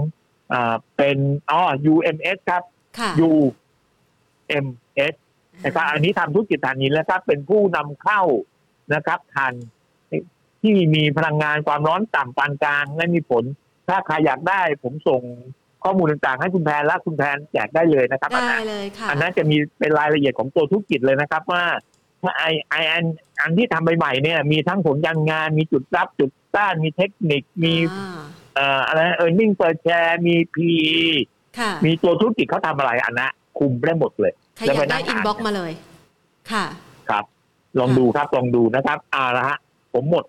[0.54, 1.18] อ่าเป็น
[1.50, 1.62] อ๋อ
[1.94, 2.64] UMS ครับ
[3.00, 4.68] ค่ะ UMS
[5.66, 8.22] นะครับอันนี้ทำธุรกิจถ่านหินแล้วครับ เป็นผู้นำเข้า
[8.94, 9.54] นะครับถ่าน
[10.62, 13.44] ที่มีพลังงานความร้อนต่ำปานกลางและมีผล
[13.88, 15.22] ถ้าใครอยากได้ผมส่ง
[15.84, 21.64] ข้อมูลต่างๆ ให้คุณแพนและคุณแพนแจกได้เลยนะครับอันได้นั้นเลยค่ะอันนั้นจะมีเป็นรายละเอียดของตัวธุรกิจเลยนะครับ ว่า
[22.24, 23.04] ถ้าไอไออัน
[23.42, 28.20] อันที่ทำใหม่ๆเนี่ย มีทั้งผลการงาน มีจุดรับจุดต้านมีเทคนิคมีอ่า
[28.56, 31.00] เอ่ออะไรเออร์เน็งเปิดแชร์มี PE
[31.60, 35.72] ค่ะมีตัวธุรกิจเขาทำอะไรอันนะคุมได้หมดเลย ใครอยากได้ inboxมาเลย
[36.52, 36.66] ค่ะ
[37.10, 37.24] ครับ
[37.80, 39.58] ลองดูครับลองดูนะครับอ่าละฮะ
[39.94, 40.26] ผมหมด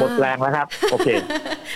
[0.00, 1.08] หมดแรงแล้วครับ โอเค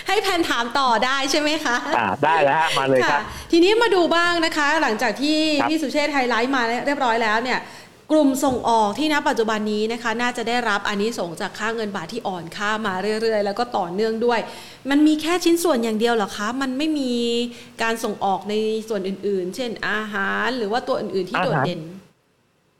[0.07, 7.59] ให้แพนถามต่อได้ใช่ไหมคะอ่าได้แล้วฮะมาเลยครับ ทีนี้มาดูบ้างนะคะ หลังจากที่ครับพี่สุเชษฐ์ไฮไลท์มาเรียบร้อยแล้วเนี่ย
[8.11, 14.39] กลุ่มส่งออกที่ณปัจจุบันนี้นะคะน่าจะได้รับอันนี้ส่งส์จากค่าเงินบาทที่อ่อนค่ามาเรื่อย ๆ แล้วก็ต่อเนื่องด้วย
[14.89, 17.13] มันมีแค่ชิ้นส่วนอย่างเดียวเหรอคะ มันไม่มี
[17.83, 18.53] การส่งออกใน
[18.89, 21.81] ส่วนอื่น ๆ เช่น อาหารหรือว่าตัวอื่น ๆ ที่โดดเด่น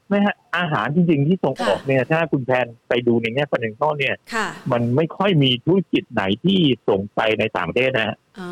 [0.08, 8.50] ไม่ฮะอาหารจริง ๆ ที่ส่งออกค่ะเนี่ย ถ้าคุณแพนไปดูในแง่ประเด็นข้อเนี่ยค่ะมันไม่ค่อยมีธุรกิจไหนที่ส่งไปในต่างประเทศนะฮะอ๋อ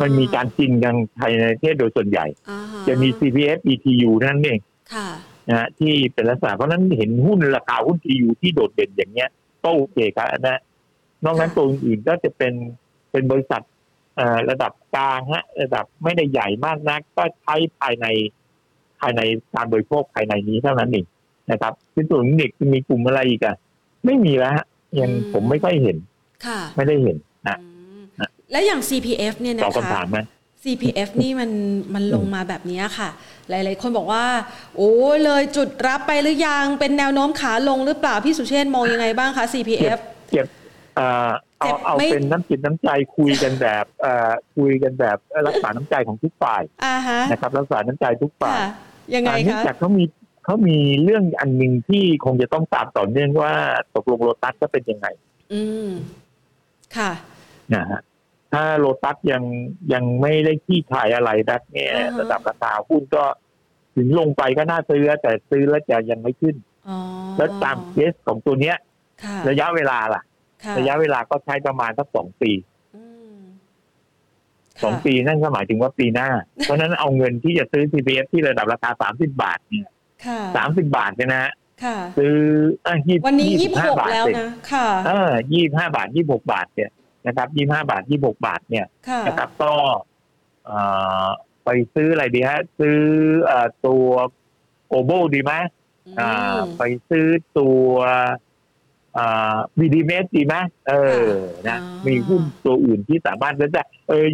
[0.00, 4.60] มันมีการจริงกันภายในประเทศโดยส่วนใหญ่อ่าฮจะมี CPF ETU นั่นเอง
[4.94, 5.08] ค่ะ
[5.48, 9.30] นะฮะที่เป็นลักษณะเพราะฉะนั้นเห็นหุ้นราคาหุ้น TU ที่โดดเด่นอย่างเงี้ย
[9.62, 10.60] ก็โอเคครับนะ
[11.24, 12.52] นอกนั้นค่ะตัวอื่นๆก็จะเป็น
[13.10, 13.62] เป็นบริษัท
[14.16, 18.06] เอ่อระดับกลางฮะ ระดับไม่ได้ใหญ่มากนัก ก็ใช้ภายใน
[19.00, 19.20] ภายใน
[19.54, 21.06] การบริโภคภายในนี้เท่านั้นเอง
[21.50, 23.56] นะครับที่ส่วนเด็กมีกลุ่มอะไรอีกอะ
[24.04, 24.66] ไม่มีแล้วฮะ
[25.00, 25.96] ยังผมไม่ค่อยเห็น
[26.46, 27.16] ค่ะ ไม่ได้เห็น
[27.48, 27.68] นะอื
[28.00, 30.18] มนะแล้วอย่าง CPF เนี่ยตอบนะคะคำถามไหม
[30.62, 31.50] CPF นี่มัน
[31.94, 33.10] มันลงมาแบบนี้ค่ะ
[33.48, 34.24] หลาย ๆ คนบอกว่า
[34.76, 34.92] โอ้
[35.24, 39.98] เลยจุดรับไปหรือยังเป็นแนวโน้มขาลงหรือเปล่า พี่สุเชษฐ์มองยังไงบ้างคะ CPF
[40.30, 40.46] เก็บ
[40.96, 48.68] เอ่อเจ็เอาบเอาไม่เป็นน้ำจิตน้ำใจคุยกันแบบเอ่อคุยกันแบบรักษาน้ำใจของทุกฝ่ายอ่าฮะนะครับ รักษาน้ำใจทุกฝ่ายค่ะ
[49.14, 50.04] ยังไงอ่าเนื่องคะจากเขามี
[50.44, 53.52] เขามีเรื่องอันหนึ่งที่คงจะต้องตามต่อเนื่องว่า
[53.94, 55.06] ตกลงโลตัสจะเป็นยังไง
[55.52, 55.88] อืม
[56.96, 57.10] ค่ะ
[57.74, 58.00] นะฮะ
[58.52, 59.42] ถ้าโลตัสยัง
[59.92, 63.24] ยังไม่ได้ที่ขายอะไรนักเนี่ยอ่าฮะระดับราคาหุ้นก็
[63.96, 66.56] ถึงลงไปก็น่าซื้อแต่ซื้อแล้วจะยังไม่ขึ้น
[66.88, 66.98] อ๋อ
[67.36, 68.76] แล้วตามเคสของตัวเนี้ย
[69.22, 70.22] ค่ะระยะเวลาล่ะ
[70.64, 72.52] ค่ะ ระยะเวลาก็ใช้ประมาณสักสองปี
[72.96, 73.04] อื
[73.36, 73.38] ม
[74.82, 76.28] สองค่ะปีนั่นก็หมายถึงว่าปีหน้า
[76.62, 79.90] เพราะฉะนั้นเอาเงินที่จะซื้อ CPF ที่ระดับราคาสามสิบาทเนี่ย
[80.26, 81.52] ค่ะสามสิบาทเนี่ยนะฮะ
[81.84, 82.34] ค่ะซื้อ
[82.86, 86.90] อะยี่วันนี้ยี่สิสิบบห้าหกบาทแล้วเองนะค่ะเออยี่ห้าบาทยี่หกบาทเนี่ย
[87.26, 89.72] นะครับยี่ห้าบาทยี่หกบาทเนี่ยค่ะนะครับก็
[90.64, 90.78] เอ่
[91.24, 91.26] อ
[91.64, 92.98] ไปซื้ออะไรดีฮะซื้อ
[93.44, 94.06] เอ่อตัว
[94.88, 95.52] โอโบดีไหม
[96.06, 97.26] อือ่ามไปซื้อ
[97.58, 97.88] ตัว
[99.16, 100.54] อ่าบีดีเมสดีไหม
[100.88, 101.26] เออ
[101.68, 104.26] นะอ๋อมีหุ้นตัวอื่นที่สามารถแล้วแต่เออ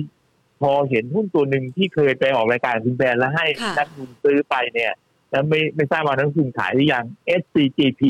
[0.60, 4.92] พอเห็นหุ้นตัวหนึ่งที่เคยไปออกรายการคุณแบนแล้วให้ค่ะนักลงทุนซื้อไปเนี่ย
[5.30, 7.04] แล้วไม่ไม่ทราบว่านักลงทุนขายหรือยัง
[7.40, 8.02] SCGP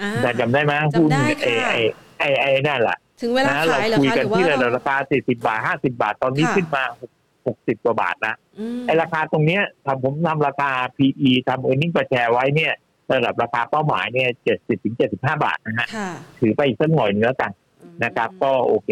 [0.00, 1.10] อ่าแต่จำได้ไหมจำได้หุ้น
[1.42, 1.72] ไอ้ค่ะ
[2.18, 6.84] ไอ้ไอ้ไอ้นั่นแหละ ถึงเวลานะเราขายเหรอคุยคะกัหนรือว่าที่ระดัเราบราคาสี่สิบาทห้าสิบาทตอนนี้ค่ะขึ้นมา
[7.46, 12.72] หกสิบกว่าบาทนะอืมไอ้ราคาตรงเนี้ยทำผมทำราคา PE ทำ earning per share ไว้เนี่ย
[13.12, 16.10] ระดับราคาเป้าหมายเนี่ยเจ็ดสิบถึงเจ็ดสิบห้าบาทนะฮะค่ะ
[16.40, 17.52] ถือไปอีกสักหน่อยนึงแล้วกัน
[18.04, 18.90] นะครับ ก็โอเค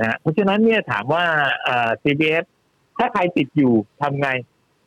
[0.00, 1.24] นะฮะเพราะฉะนั้นเนี่ยถามว่า
[1.64, 2.44] เอ่อ CBS
[2.98, 4.28] ถ้าใครติดอยู่ทำไง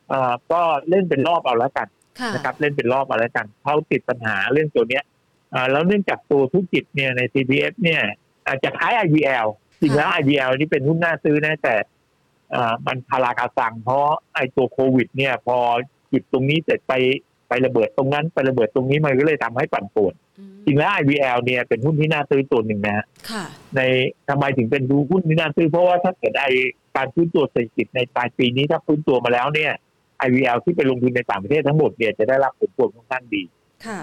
[0.08, 1.88] เอ่อก็เล่นเป็นรอบเอาแล้วกัน
[2.20, 5.04] ค่ะนะครับเล่นเป็นรอบเอาแล้วกันเขาติดปัญหาเรื่องตัวเนี้ย
[5.52, 8.12] เอ่อแล้วเนื่องจากตัวธุรกิจเนี่ยใน CBS เนี่ยอา
[8.54, 9.48] จจะคล้าย IVL
[9.80, 11.74] จริงแล้ว IVL นี่เป็นหุ้นน่าซื้อนะแต่
[12.54, 15.56] อ่ามันพารากาสังเพราะไอ้ตัวโควิด เนี่ย พอ
[16.10, 20.14] หยุดตรงนี้เสร็จไไประเบิดตรงนั้นไประเบิดตรงนี้มันก็เลยทำให้ปั่นป่วน
[20.66, 23.06] จริงแล้ว IVL เนี่ยเป็นหุ้นที่น่าซื้อตัวหนึ่งนะฮะ
[23.76, 23.80] ใน
[24.28, 26.46] ทำไมถึงเป็นดูหุ้นที่น่าซื้อเพราะว่าถ้าเกิดไอ
[26.96, 29.72] การฟื้นตัวเศรษฐกิจในปลายปีนี้ถ้าฟื้นตัวมาแล้วเนี่ย
[30.26, 33.42] IVL ที่ไปลงทุนในต่างประเทศทั้งหมดเนี่ยจะได้รับผลพวงค่อนข้างดี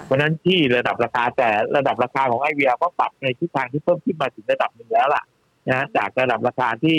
[0.04, 5.24] เพราะนั้นที่ระดับราคาแต่ระดับราคาของ IVL ก็ปรับในทิศทางที่เพิ่มขึ้นมาถึงระดับหนึ่งแล้วล่ะ
[5.70, 6.98] นะจากระดับราคาที่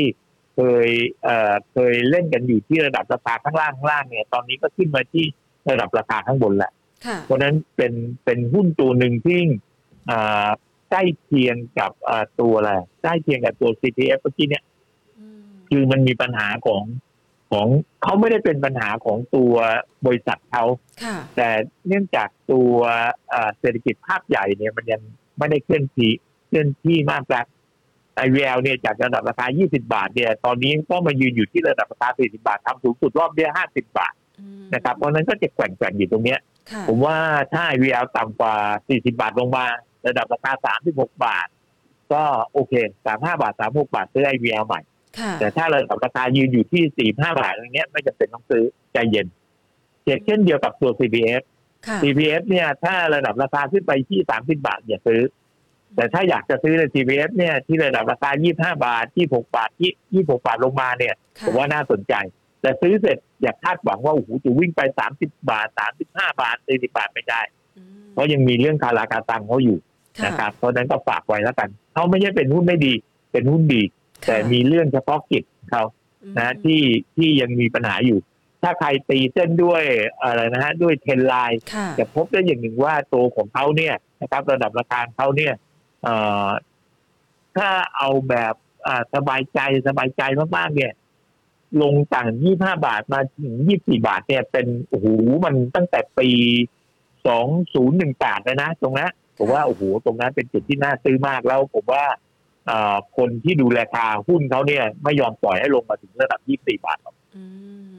[0.55, 0.89] เคย
[1.23, 5.25] เอ่อเคยเล่นกันอยู่ที่ระดับราคาข้างล่างข้างล่างเนี่ย ตอนนี้ก็ขึ้นมาที่
[5.69, 6.71] ระดับราคาข้างบนแหละ
[7.25, 7.93] เพราะนั้นเป็น
[8.25, 9.39] เป็นหุ้นตัวหนึ่งที่
[10.91, 11.91] ใกล้เคียงกับ
[12.39, 12.71] ตัวอะไร
[13.01, 14.63] ใกล้เคียงกับตัว CPF เมื่อกี้เนี่ย
[15.69, 16.83] คือมันมีปัญหาของ
[17.51, 17.67] ของ
[18.03, 19.53] เขาไม่ได้เป็นปัญหาของตัว
[20.05, 20.63] บริษัทเขา
[21.35, 21.49] แต่
[21.87, 22.73] เนื่องจากตัว
[23.59, 25.01] เศรษฐกิจภาพใหญ่เนี่ยมันยัง
[25.37, 26.11] ไม่ได้เคลื่อนที่
[26.47, 27.45] เคลื่อนที่มากแล้ว
[28.15, 34.13] ไอเวลเนี่ยจากระดับราคา 20 บาทเนี่ย ตอนนี้ก็มายืนอยู่ที่ระดับราคา 40 บาททำสูงสุดรอบเดียว50 บาท
[34.73, 36.39] นะครับ เพราะนั้นก็จะแกว่งๆอยู่ตรงเนี้ย
[36.87, 37.17] ผมว่า
[37.53, 38.55] ถ้าไอเวลต่ำกว่า
[38.87, 39.65] 40 บาทลงมา
[40.07, 40.51] ระดับราคา
[40.87, 41.47] 36 บาท
[42.13, 42.23] ก็
[42.53, 42.73] โอเค
[43.07, 44.81] 35 บาท 36 บาทซื้อไอเวลใหม่
[45.39, 49.27] แต่ถ้าระดับราคายืนอยู่ที่45บาทอย่างเงี้ยไม่จำเป็นต้องซื้อใจเย็น
[50.25, 51.41] เช่นเดียวกับตัว CPF
[52.03, 55.21] CPF เนี่ย ถ้าระดับราคาขึ้นไปที่30บาทอย่าซื้อ
[55.95, 61.13] แต่ถ้าอยากจะซื้อใน TPF เนี่ย ที่ระดับราคา25บาท26บาทที่26บาทลงมาเนี่ย
[61.45, 62.13] ผมว่าน่าสนใจ
[62.61, 64.81] แต่ซื้อเสร็จอยากคาดหวังว่าโอ้โหจะวิ่งไป
[65.15, 65.67] 30บาท
[66.03, 67.41] 35บาท40บาทไม่ได้
[68.13, 69.77] เพราะยังมีเรื่องคาราคาตังเขาอยู่
[70.25, 72.93] นะครับเพราะนั้นก็ฝากไว้แล้วกันเขาไม่ใช่เป็นหุ้นไม่ดี
[73.31, 73.81] เป็นหุ้นดี
[74.27, 75.83] แต่มีเรื่องเฉพาะกิจเขา
[76.37, 76.81] นะที่
[77.17, 78.19] ที่ยังมีปัญหาอยู่
[78.61, 79.83] ถ้าใครตีเส้นด้วย
[80.23, 81.61] อะไรนะฮะด้วยเทนไลน์
[81.99, 85.53] จะพบได้อย่างหนึ่งว่าตัวของเขาเนี่ยนะครับ ระดับราคาเขาเนี่ย
[86.03, 86.15] เอ่
[86.45, 86.47] อ
[87.57, 88.53] ถ้าเอาแบบ
[89.13, 90.21] สบายใจสบายใจ
[90.57, 90.91] มากๆเนี่ย
[91.81, 95.07] ลงต่างยี่ห้าบาทมาถึงยี่สี่บาทเนี่ย เป็นโอ้โห
[95.45, 96.29] มันตั้งแต่ปี
[97.27, 102.05] สองศูนย์หนึ่งแปดเลยนะ ตรงนั้นผมว่าโอ้โหตรงนั้นเป็นจุดที่น่าซื้อมากแล้วผมว่า
[103.17, 107.15] คนที่ดูราคาหุ้นเขาเนี่ยไม่ยอมปล่อยให้ลงมาถึงระดับยี่สี่บาทหรอก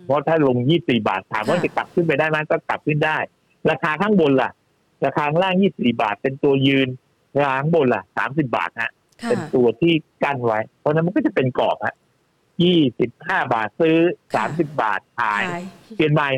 [0.05, 3.17] เพราะถ้าลงยี่สี่บาทถามว่าจะกลับขึ้นไปได้ไหมก็กลับขึ้นได้
[3.71, 4.51] ราคาข้างบนล่ะ
[5.05, 6.89] ราคาข้างล่างยี่สี่บาทเป็นตัวยืน
[7.45, 8.93] ร้างบนล่ะสามสิบาทฮะ
[9.29, 9.93] เป็นตัวที่
[10.23, 11.95] กั้นไว้ เพราะนั้นมันก็จะเป็นกรอบฮะ
[12.63, 13.97] ยี่สิบห้าบาทซื้อ
[14.37, 15.43] สามสิบาทขาย
[15.97, 16.29] เปลี่ยนใหม่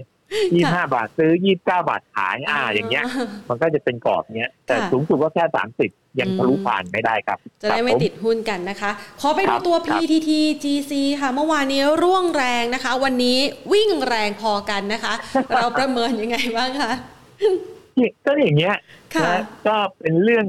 [0.54, 3.04] ยี่ห้าบาทซื้อยี่บเก้าบาทขายอ่าอย่างเงี้ย
[3.48, 10.30] มันก็จะเป็นกรอบเนี้ย แต่สูงสุดก็แค่สามสิบยังทะลุผ่านไม่ได้ครับ จะได้ไม่ติดหุ้นกันนะคะ ขอไปดูตัว PTT
[10.62, 13.38] GC ค่ะ เมื่อวานนี้ร่วงแรงนะคะ วันนี้
[13.72, 15.14] วิ่งแรงพอกันนะคะ
[15.54, 16.92] เราประเมินยังไงบ้างคะ
[18.26, 18.74] ก็อย่างเงี้ย
[19.26, 20.46] นะก็เป็นเรื่อง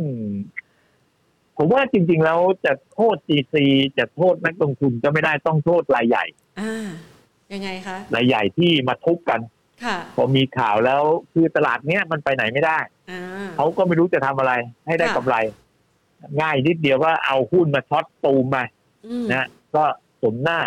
[1.58, 3.56] ผมว่าจริง ๆ แล้วจะโทษ GC
[3.98, 6.26] จะโทษนักลงทุนก็ไม่ได้ต้องโทษรายใหญ่
[6.60, 6.88] อ่า
[7.54, 9.55] ยังไงคะรายใหญ่ที่มาทุบกันค่ะ
[10.16, 11.02] พอมีข่าวแล้ว
[11.34, 12.80] คือตลาดเนี้ยมันไปไหนไม่ได้
[13.56, 14.54] เขาก็ไม่รู้จะทำอะไร
[14.88, 15.36] ให้ได้กำไร
[16.42, 18.64] ง่ายนิดเดียวว่าเอาหุ้นมาช็อตตูมมา
[19.34, 19.84] นะก็
[20.22, 20.60] สมหน้า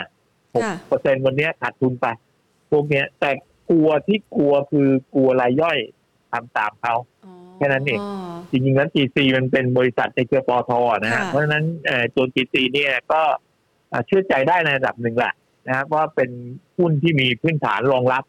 [0.54, 2.06] หกเปอร์เซ็นวันนี้ขาดทุนไป
[2.70, 3.30] พวกเนี้ย แต่
[3.70, 5.78] กลัวที่กลัวคือกลัวรายย่อย
[6.32, 6.94] ทำตามเขา
[7.56, 8.00] แค่นั้นเอง
[8.50, 10.70] จริงๆแล้ว GC มันเป็นบริษัทในเครือปอท
[11.04, 11.64] นะฮะเพราะฉะนั้น
[12.16, 13.22] ตัว GC เนี่ยก็
[14.06, 15.32] เชื่อใจได้ในระดับหนึ่งแหละ
[15.66, 16.30] นะครับว่าเป็น
[16.78, 18.24] หุ้นที่มีพื้นฐานรองรับ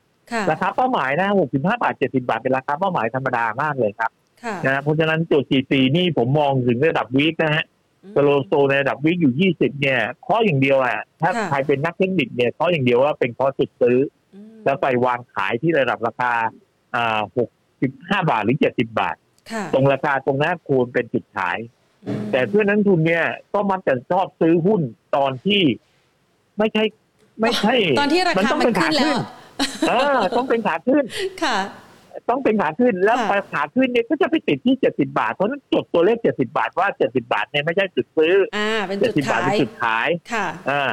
[0.52, 4.12] ราคาเป้าหมายนะ65 บาท 70 บาท เป็นราคาเป้าหมายธรรมดามากเลยครับ
[4.68, 7.66] นะเพราะฉะนั้นตัว GC นี่ผมมองถึงระดับวิกนะฮะ
[8.16, 13.98] สโลโซในระดับวิกอยู่ 20 เนี่ยข้ออย่างเดียวอะถ้าใครเป็นนักเทคนิคเนี่ยข้ออย่างเดียวว่าเป็นข้อจุดซื้อ
[14.66, 16.32] แล้วไปวางขายที่ระดับราคา
[16.96, 19.16] อ่า6สิบห้าบาทหรือเจ็ดสิบาท
[19.74, 21.58] ตรงราคาตรงนั้นควรเป็นจุดขาย
[22.32, 24.82] แต่เพื่อนนักทุนเนี่ยก็มักจะชอบซื้อหุ้น
[25.16, 25.62] ตอนที่
[26.58, 26.84] ไม่ใช่
[27.42, 29.20] ไม่ใช่ตอนที่ราคามันขึ้นแล้วเออ
[30.38, 31.04] ต้องเป็นขาขึ้น
[31.44, 31.58] ค่ะ
[32.30, 33.18] ต้องเป็นขาขึ้นแล้ว
[33.54, 40.92] ขาขึ้นเนี่ยก็จะไปติดที่เจ็ดสิบาทเพราะนั้นจดตัวเลขเจ็ดสิบาทว่าเจ็ดสิบาทเนี่ยไม่ใช่จุดซื้ออ่าเป็นจุดขายเป็นจุดขายค่ะอ่า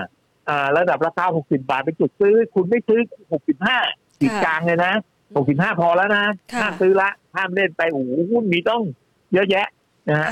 [0.49, 3.01] อ่าระดับราคาหกสิบาทเป็นจุดซื้อ คุณไม่ซื้อ
[3.33, 3.79] หกสิบห้า
[4.21, 4.93] จุดกลางเลยนะ
[5.37, 6.25] หกสิบห้าพอแล้วนะ
[6.61, 8.83] ห้ามซื้อละห้ามเล่นไปโอ้โหหุ้นมีต้อง
[9.33, 9.67] เยอะแยะ
[10.09, 10.29] นะฮะ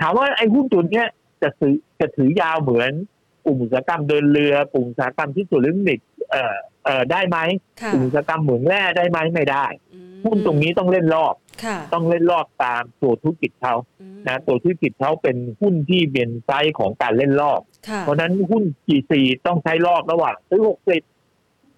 [0.00, 1.06] ถามว่าไอ้หุ้นตัวเนี้ย
[1.42, 2.92] จะซื้อจะถือยาวเหมือน
[3.44, 7.38] กลุ่มอุตสาหกรรมเดินเรือกลุ่มอุตสาหกรรมที่สุดลิมิตเอ่อเอ่อได้ไหม
[7.92, 9.66] กลุ่มอุตสาหกรรมเหมืองแร่ได้ไหมไม่ได้
[10.24, 11.34] หุ้นตรงนี้ต้องเล่นรอบ
[11.94, 13.74] ต้องเล่นรอบตามตัวธุรกิจเขา
[14.26, 17.60] นะตัวธุรกิจเขาเป็นหุ้นที่เป็นไซส์ของการเล่นรอบ
[18.00, 19.12] เพราะนั้นหุ้น G4
[19.46, 21.02] ต้องใช้รอบระหว่างซื้อหกสิบ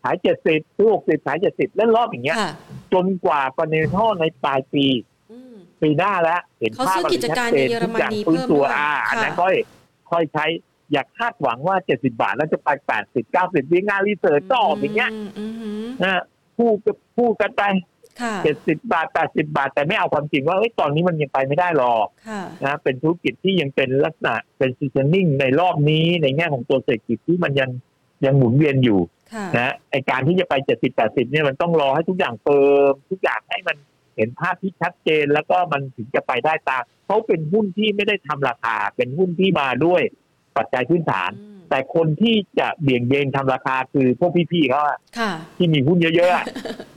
[0.03, 2.37] ขายเจ็ดสิบซื้อหกสิบขายเจ็ดสิบเล่นรอบอย่างเงี้ย
[2.93, 4.87] จนกว่าปนิท่อในปลายปี
[5.83, 9.55] ปีหน้าแล้ว เห็นภาพกิจการในเยอรมนีเพิ่มตัวอ่าอันนั้นค่อย
[10.11, 10.45] ค่อยใช้
[10.93, 15.47] อย่าคาดหวังว่าเจ็ดสิบาทแล้วจะไปแปดสิบเก้าสิบวิงานรีเสิร์ชก็ออกอย่างเงี้ยมอื
[15.85, 16.23] มนะ
[16.57, 17.63] พูดก็พูดกันไป
[18.21, 27.71] ค่ะเจ็ดสิบาทแปดสิบาท แต่ไม่เอาความจริงว่าเอ้ยตอนนี้มันยังไปไม่ได้หรอกค่ะนะเป็นธุรกิจที่ยังเป็นลักษณะเป็นซีซันนิ่งในรอบนี้ในแง่ของตัวเศรษฐกิจที่มันยัง
[28.27, 29.01] ยังหมุนเวียนอยู่
[29.33, 33.77] ค่ะนะไอการที่จะไปเจ็ดสิบแปดสิบเนี่ยมันต้องรอให้ทุกอย่างเฟิร์มทุกอย่างให้มัน
[34.17, 40.03] เห็นภาพที่ชัดเจนแล้วก็มันถึงจะไปได้ตามเขาเป็นหุ้นที่ไม่ได้ทำราคา เป็นหุ้นที่มาด้วย
[40.57, 46.47] ปัจจัยพื้นฐานอืมแต่คนที่จะเบี่ยงเบนทำราคาคือพวกพี่ๆเขาอะค่ะที่มีหุ้นเยอะๆอะ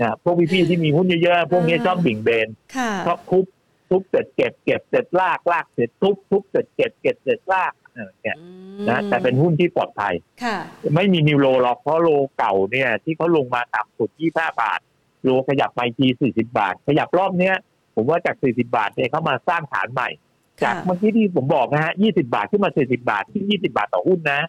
[0.02, 3.46] นะพวกพี่ๆที่มีหุ้นเยอะๆพวกนี้ชอบเบี่ยงเบนค่ะชอบทุบ
[3.90, 8.46] ทุบเสร็จเก็บเก็บเสร็จลากลากเสร็จทุบทุบเสร็จเก็บเก็บเสร็จลากเออเนี่ยอื
[8.84, 10.58] มนะแต่เป็นหุ้นที่ปลอดภัยค่ะ
[10.96, 14.80] ไม่มีนิวโรหรอกเพราะโลเก่าเนี่ย ที่เขาลงมาต่ำสุด25บาท
[15.24, 17.56] โลขยับไปที40บาท ขยับรอบเนี้ย
[17.96, 20.10] ผมว่าจาก40บาทเนี่ยเขามาสร้างฐานใหม่
[20.64, 24.42] จากเมื่อกี้ที่ผมบอกนะฮะ20บาทขึ้นมา40บาทที่20บาทต่อหุ้นนะ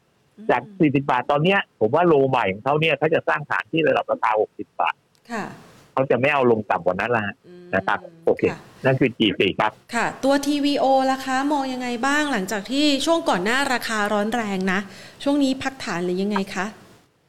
[0.51, 4.95] จาก40บาทตอนเนี้ย ผมว่าโลใหม่ของเขาเนี่ยเขาจะสร้างฐานที่ระดับราคา60บาท
[5.31, 5.45] ค่ะ
[5.93, 14.81] เขาจะไม่เอาลงต่ำกว่านั้นละฮะอืมนะครับโอเคค่ะนั่นคือ G4 ครับ ค่ะ ตัว TVO ล่ะคะมองยังไงบ้างหลังจากที่ช่วงก่อนหน้าราคาร้อนแรงนะ
[15.23, 16.67] ช่วงนี้พักฐานหรือยังไงคะ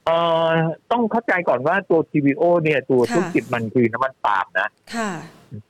[0.06, 0.18] เอ่
[0.48, 0.52] อ
[0.92, 5.10] ต้องเข้าใจก่อนว่าตัว TVO เนี่ยตัวค่ะธุรกิจมันคือน้ำมันปาล์มนะ ค่ะ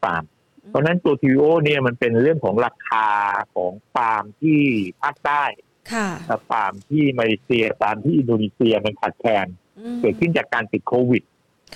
[0.04, 0.24] ปาล์ม
[0.72, 3.08] เพราะฉะนั้นตัว TVO เนี่ยมันเป็นเรื่องของราคา
[3.56, 4.62] ของปาล์มที่
[5.02, 5.44] ภาคใต้
[5.94, 9.48] ค่ะกับปาล์มที่มาเลเซียปาล์มที่อินโดนีเซียมันขาดแคลน
[9.80, 11.24] อืมเกิดขึ้นจากการติดโควิด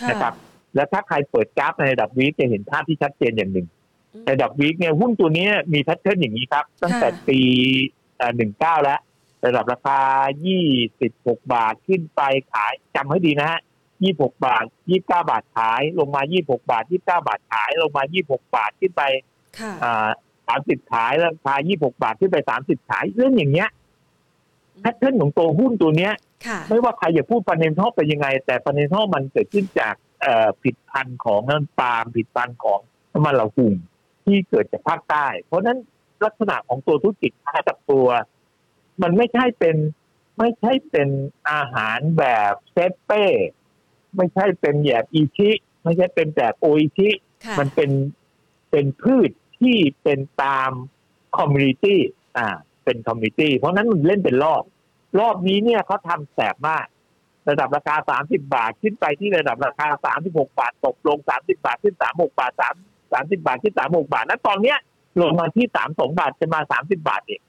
[0.01, 0.33] ค่ะนะครับ
[0.75, 3.67] และถ้าใครเปิดกราฟในระดับ week จะเห็นภาพที่ชัดเจนอย่างหนึ่ง
[4.13, 7.39] อืมในระดับ week เนี่ยหุ้นตัวเนี้ยมี pattern อย่างนี้ครับ ตั้งแต่ค่ะปี
[8.35, 8.99] หนึ่งเก้าแล้ว
[9.45, 9.99] ระดับราคา
[10.75, 12.21] 26 บาทขึ้นไป
[12.51, 13.59] ขายจำให้ดีนะฮะ
[14.03, 19.03] 26บาท29บาทขาย ลงมา26บาท29บาทขาย ลงมา26บาทขึ้นไป
[19.59, 20.09] ค่ะอ่า
[20.65, 23.69] 30ขายแล้วราคา26บาทขึ้นไป30ขายเรื่องอย่างเงี้ย
[24.81, 26.13] pattern ของตัวหุ้นตัวเนี้ย
[26.47, 32.79] ค่ะไม่ว่าใครจะพูด fundamental เป็นยังไง แต่ fundamental มันเกิดขึ้นจากเอ่อผิดพันธุ์ของน้ำปาล์มผิดพันธุ์ของ
[33.13, 33.73] น้ำมันเหลาหุ่ง
[34.25, 35.77] ที่เกิดจากภาคใต้ เพราะฉะนั้น
[36.25, 38.07] ลักษณะของตัวธุรกิจค้ากับตัว
[39.01, 39.75] มันไม่ใช่เป็น
[40.39, 41.09] ไม่ใช่เป็น
[41.51, 43.25] อาหารแบบเซ็ปเป้
[44.15, 45.49] ไม่ใช่เป็นแบบอิชิ
[45.83, 47.09] ไม่ใช่เป็นแบบโออิชิ
[47.45, 47.91] ค่ะมันเป็น
[48.71, 50.71] เป็นพืชที่เป็นตาม
[51.37, 51.99] commodity
[52.37, 52.47] อ่า
[52.83, 54.63] เป็น commodity เพราะฉะนั้นมันเล่นเป็นรอบ
[55.19, 56.85] รอบนี้เนี่ยเขาทำแสบมาก
[57.49, 64.77] ระดับราคา 30 บาท ขึ้นไปที่ระดับราคา 36 บาท ตกลง 30 บาท ขึ้น 36 บาท3 30 บาทขึ้น36 บาทแล้วตอนเนี้ย
[65.21, 67.41] ลงมาที่ 32 บาทจะมา 30 บาทเอง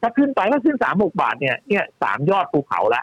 [0.00, 3.02] ถ้าขึ้นไปก็ขึ้น 36 บาทเนี่ยเนี่ยสามยอดภูเขาละ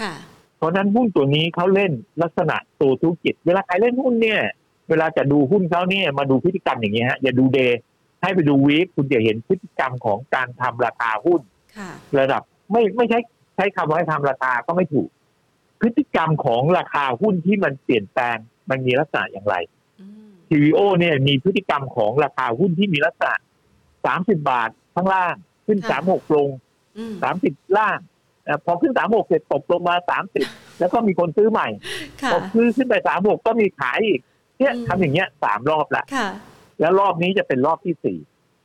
[0.00, 0.12] ค่ะ
[0.56, 1.92] เพราะฉะนั้นหุ้นตัวนี้เขาเล่น
[2.22, 4.40] ลักษณะตัวธุรกิจ เวลาใครเล่นหุ้นเนี่ย
[4.88, 7.78] เวลาจะดูหุ้นเขาเนี่ยมาดูพฤติกรรมอย่างนี้ยฮะอย่าดู day
[8.22, 11.40] ให้ไปดูวีคคุณจะเห็นพฤติกรรมของการทำราคาหุ้น
[11.76, 13.18] ค่ะระดับไม่ไม่ใช่
[13.56, 15.08] ใช้คำว่าให้ทำราคาก็ไม่ถูก
[15.80, 18.36] พฤติกรรมของราคาหุ้นที่มันเปลี่ยนแปลง
[18.70, 19.56] มันมีลักษณะอย่างไร
[20.00, 23.34] อืม TVO เนี่ยมีพฤติกรรมของราคาหุ้นที่มีลักษณะ
[23.90, 25.34] 30บาทข้างล่าง
[25.66, 26.48] ขึ้น36ลง
[26.98, 27.14] อืม
[27.46, 27.98] 30ล่าง
[28.48, 29.94] นะพอขึ้น36เสร็จตกลงมา
[30.38, 31.68] 30แล้วก็มีคนซื้อใหม่
[32.22, 34.20] ค่ะพอซื้อขึ้นไป36ก็มีขายอีก
[34.58, 36.28] เนี่ยอืมทำอย่างเงี้ยสามรอบละค่ะ
[36.80, 38.18] แล้วรอบนี้จะเป็นรอบที่สี่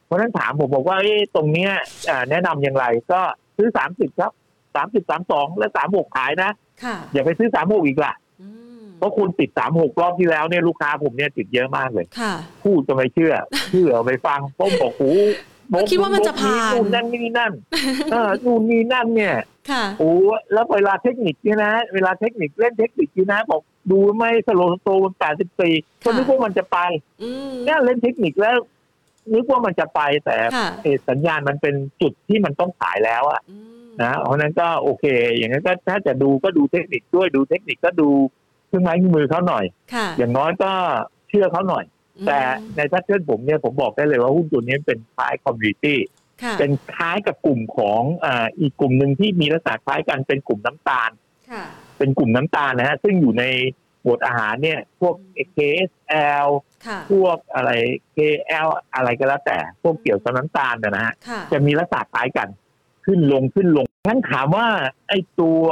[0.05, 1.71] เพราะฉะนั้นถามผมบอกว่าเอ๊ะตรงเนี้ย
[2.09, 3.21] อ่าแนะนำอย่างไรก็
[3.57, 4.31] ซื้อสามสิบครับ
[4.75, 6.51] สามสิบสามสองและสามหกขายนะ
[6.83, 8.49] ค่ะอย่าไปซื้อสามหกอีกล่ะอื
[8.81, 13.33] มเพราะคุณติดสามหกรอบที่แล้วเนี่ยลูกค้าผมเนี่ยติดเยอะมากเลยค่ะพูดก็ไม่เชื่อ
[13.71, 15.19] เชื่อไปฟังผมบอกโอ้โห
[15.73, 17.51] ก็คิดว่ามันจะผ่านนู่นนั่นนี่นั่น
[18.11, 19.35] เออนู่นนี่นั่นเนี่ย
[19.69, 20.11] ค่ะโอ้
[20.53, 23.61] แล้วเวลาเทคนิคเนี่ยนะ เวลาเทคนิคเล่นเทคนิคเนี่ยนะบอก
[23.91, 26.77] ดูไม่ slow sto มันแปดสิบสี่ก็นึกว่ามันจะไป
[27.23, 28.55] อืมเนี่ยเล่นเทคนิคแล้ว
[29.33, 35.05] นึกว่ามันจะไปแต่ค่ะเอ่อสัญญาณมันเป็นจุดที่มันต้องขายแล้วอะอืมนะเพราะฉะนั้นก็โอเค
[35.37, 38.09] อย่างนั้นก็ถ้าจะดูก็ดูเทคนิคด้วยดูเทคนิคก็ดู
[38.67, 40.71] เครื่องไม้เครื่องมือเขาหน่อยค่ะอย่างน้อยก็
[41.29, 41.83] เชื่อเขาหน่อย
[42.27, 42.39] แต่
[42.75, 45.99] ใน pattern ผมเนี่ยผมบอกได้เลยว่าหุ้นตัวนี้เป็นคล้าย commodity
[46.43, 51.11] ค่ะเป็นคล้ายกับกลุ่มของอ่าอีกกลุ่มหนึ่งที่มีลักษณะคล้ายกันเป็นกลุ่มน้ำตาล
[51.51, 51.63] ค่ะ
[51.97, 53.45] เป็นกลุ่มน้ำตาลนะฮะซึ่งอยู่ใน
[54.03, 55.15] หมวดอาหารเนี่ย พวก
[55.55, 56.47] KSL
[56.85, 57.71] ค่ะพวกอะไร
[58.17, 62.47] KL อะไรก็แล้วแต่ พวกเกี่ยวกับน้ำตาลนะฮะค่ะจะมีลักษณะคล้ายกัน
[63.05, 64.67] ขึ้นลงขึ้นลงงั้นถามว่า
[65.09, 65.63] ไอ้ตัว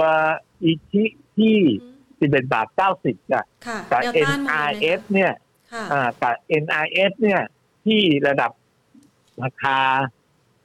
[0.64, 1.04] อีชิ
[1.38, 2.68] ที่อืม11บาท
[3.00, 5.47] 90กับค่ะกับแนวต้านมองยังไง NRS เนี่ยค่ะอ่า
[6.22, 7.42] กับ NRS เนี่ย
[7.86, 8.52] ที่ระดับ
[9.44, 9.80] ราคา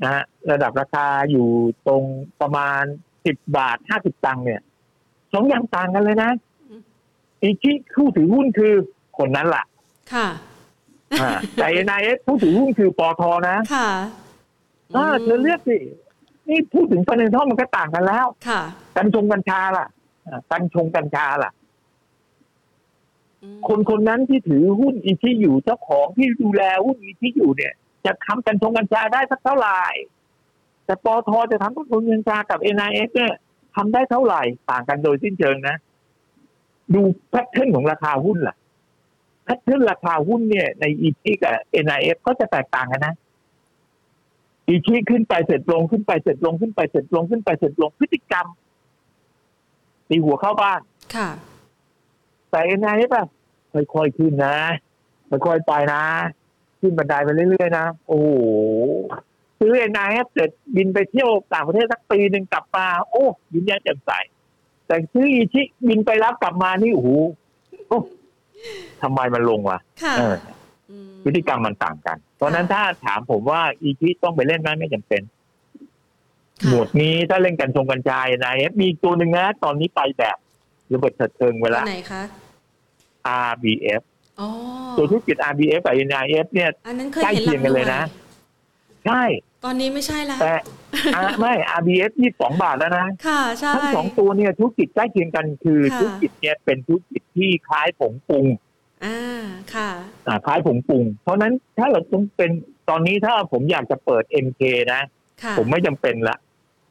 [0.02, 1.48] นะฮะระดับราคาอยู่
[1.86, 2.02] ตรง
[2.40, 2.82] ประมาณ
[3.18, 4.60] 10บาท50ตังค์เนี่ย
[5.32, 6.30] สองอย่างต่างกันเลยนะ
[6.70, 6.80] อืม
[7.42, 8.74] อีที่ผู้ถือหุ้นคือ
[9.18, 9.64] คนนั้นล่ะ
[10.14, 10.28] ค่ะ
[11.20, 13.90] อ่าแต่ NIS ผู้ถือหุ้นคือปอทนะ ค่ะ
[14.96, 15.76] อ่าเธอเลือกสิ
[16.48, 18.60] นี่พูดถึงฟันเดนทัลมันก็ต่างกันแล้ว ค่ะ
[18.96, 19.86] กัญชงกัญชาล่ะ
[20.26, 21.61] อ่ากัญชงกัญชาล่ะอืม
[23.68, 27.72] คนคนนั้นที่ถือหุ้นอีที่อยู่เจ้าของที่ดูแลหุ้นอีที่อยู่เนี่ย
[28.04, 29.80] จะทำกัญชงกัญชาได้สักเท่าไหร่
[30.84, 33.34] แต่ปอทจะทำกัญชงกัญชากับ NIS เนี่ย
[33.76, 35.76] ทำได้เท่าไหร่ต่างกันโดยสิ้นเชิงนะ
[36.94, 38.56] ดูแพทเทิร์นของราคาหุ้นล่ะ
[39.44, 43.14] แพทเทิร์นราคาหุ้นเนี่ย ในอีที่กับ NIS ก็จะแตกต่างกันนะ
[44.68, 48.46] อีที่ขึ้นไปเสร็จลงขึ้นไปเสร็จลงขึ้นไปเสร็จลงขึ้นไปเสร็จลงพฤติกรรม
[50.08, 50.80] ตีหัวเข้าบ้าน
[51.16, 51.28] ค่ะ
[52.52, 53.22] แต่ยังไงป่ะ
[53.72, 54.56] ค่อยๆขึ้นนะ
[55.46, 56.02] ค่อยๆไปนะ
[56.80, 58.28] ขึ้นบันไดไปเรื่อยๆนะโอ้โห
[59.58, 60.00] ซื้อเอ็นไอ
[60.32, 64.10] เสร็จบินไปเที่ยวต่างประเทศสักปีหนึ่งกลับมาโอ้ยิ้มแย้มแจ่มใส
[64.86, 67.08] แต่ซื้ออีชิบินไปรับกลับมานี่โอ้โห
[67.88, 67.98] โอ้
[69.02, 70.36] ทำไมมันลงวะค่ะเออ
[71.22, 75.22] มพฤติกรรมมันต่างกัน เพราะฉะนั้นถ้าถามผมว่าอีชิต้องไปเล่นไหมไม่จำเป็น
[76.60, 80.36] ค่ะหมวดนี้ถ้าเล่นกันชงกันชายนะมีอีกตัวหนึ่งนะ ตอนนี้ไปแบบ
[80.92, 82.22] ระเบิดเถิดเทิงเวตัวลาไหนคะ
[83.48, 84.02] RBF
[84.40, 84.48] อ๋อ
[84.96, 88.02] ตัวธุรกิจ RBF กับ NIF เนี่ยอันนั้นเคยใกล้เห็นเคียงกันเลยนะ
[89.06, 89.22] ใช่
[89.64, 90.54] ตอนนี้ไม่ใช่แล้วแต่
[91.16, 98.46] อะไม่ RBF ยี่สองบาทแล้วนะค่ะใช่ทั้งสองตัวเนี่ยธุรกิจใกล้เคียงกันคือค่ะธุรกิจเนี่ยเป็นธุรกิจที่คล้ายผงปรุง
[99.04, 99.44] อ่า
[99.74, 99.90] ค่ะ
[100.26, 102.50] อ่าคล้ายผงปรุง เพราะฉะนั้นถ้าเราต้องเป็น
[102.88, 104.62] ตอนนี้ถ้าผมอยากจะเปิด MK
[104.92, 105.02] นะ
[105.42, 106.36] ค่ะผมไม่จำเป็นละ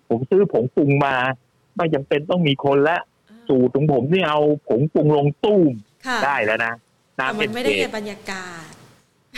[0.09, 1.15] ผมซื้อผงปรุงมา
[1.77, 2.97] ไม่จำเป็นต้องมีคนละ
[3.47, 5.90] สูตรของผมนี่เอาผงปรุงลงตู้มค่ะ
[6.25, 6.73] ได้แล้วนะ
[7.15, 8.71] แต่น้ำมัเอ็นมไม่เคได้เห็นบรรยากาศ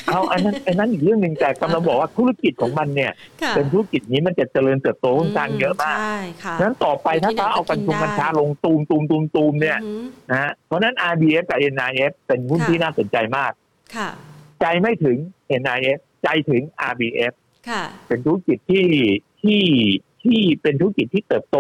[0.07, 3.11] เอาอันนั้นอันนั้นอีกเรื่องหนึ่งแต่กำลังบอกว่าธุรกิจของมันเนี่ย
[3.41, 13.51] ค่ะเป็นธุรกิจนี้มันจะเจริญเติบโตค่อนข้างเยอะมากใช่ค่ะฉะนั้นต่อไปถ้าอยู่ที่ไหนเขาเอากัญชงก็กินได้กัญชาลงตูมตูมตูมตูมเนี่ยอือหือนะฮะเพราะฉะนั้น RBF กับ NIF เป็นหุ้นค่ะที่น่าสนใจมาก
[13.95, 14.09] ค่ะ
[14.61, 15.18] ใจไม่ถึง
[15.61, 17.34] NIF ใจถึง RBF
[17.70, 18.88] ค่ะเป็นธุรกิจที่
[19.41, 19.64] ที่
[20.24, 21.57] ที่เป็นธุรกิจที่เติบโต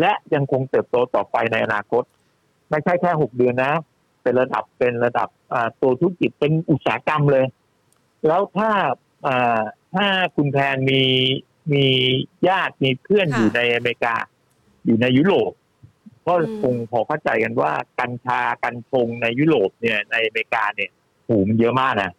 [0.00, 2.02] และยังคงเติบโตต่อไปในอนาคต
[2.70, 3.72] ไม่ใช่แค่หกเดือนนะ
[4.28, 7.46] เป็นระดับเป็นระดับอ่าตัวธุรกิจเป็นอุตสาหกรรมเลย
[8.26, 8.70] แล้วถ้า
[9.26, 9.60] อ่า
[9.94, 10.06] ถ้า
[10.36, 11.02] คุณแพนมี
[11.72, 11.86] มี
[12.48, 14.14] ญาติมีเพื่อนค่ะอยู่ในอเมริกา
[14.86, 15.52] อยู่ในยุโรป
[16.26, 20.90] ก็อืมคงพอเข้าใจกันว่ากัญชากัญชงในยุโรปเนี่ยในอเมริกาเนี่ย
[21.26, 22.10] หูมันเยอะมากนะ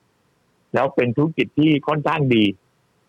[0.73, 2.45] แล้วเป็นธุรกิจที่ค่อนข้างดี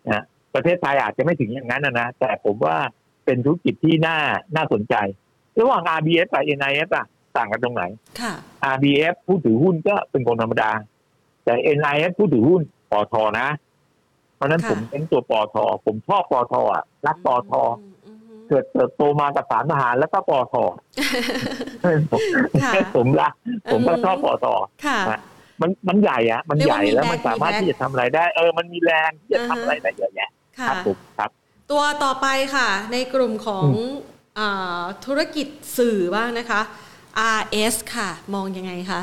[0.09, 0.23] นะ
[0.53, 2.77] ประเทศไทยอาจจะไม่ถึงอย่างนั้นนะนะแต่ผมว่า
[3.25, 4.17] เป็นธุรกิจที่น่า
[4.55, 4.95] น่าสนใจ
[5.59, 7.07] ระหว่าง RBF กับ NIF อะ
[7.37, 7.83] ต่างกันตรงไหน
[8.21, 8.33] ค่ะ
[8.73, 10.71] RBF ผู้ถือหุ้นก็เป็นคนธรรมดา
[11.43, 12.61] แต่ NIF ผู้ถือหุ้น
[12.91, 13.47] ปอทนะ
[14.35, 15.55] เพราะฉะนั้นค่ะผมเป็นตัวปอท
[15.85, 17.69] ผมชอบปอทอะรักปอทม
[18.05, 20.55] อืมเกิดเติบโตมากับสารทหารแล้วก็ปอท
[22.11, 22.21] ผม
[22.63, 23.33] ค่ะผมรัก
[23.71, 24.45] ผมก็ชอบปอท
[24.85, 24.99] ค่ะ
[25.61, 30.29] มันมันใหญ่อะมันเรียกใหว่าญ่มีแล้วแรงมันสามารถมีแรงที่จะทำอะไรได้ เออ มันมีแรงที่จะอือทำฮะอะไรได้เยอะแยะ
[30.59, 31.29] คค่ะรับผมครับ
[31.71, 33.91] ตัวต่อไปค่ะ ในกลุ่มของอืม
[34.39, 36.61] อาธุรกิจสื่อบ้างนะคะ
[37.39, 39.01] RS ค่ะ มองยังไงคะ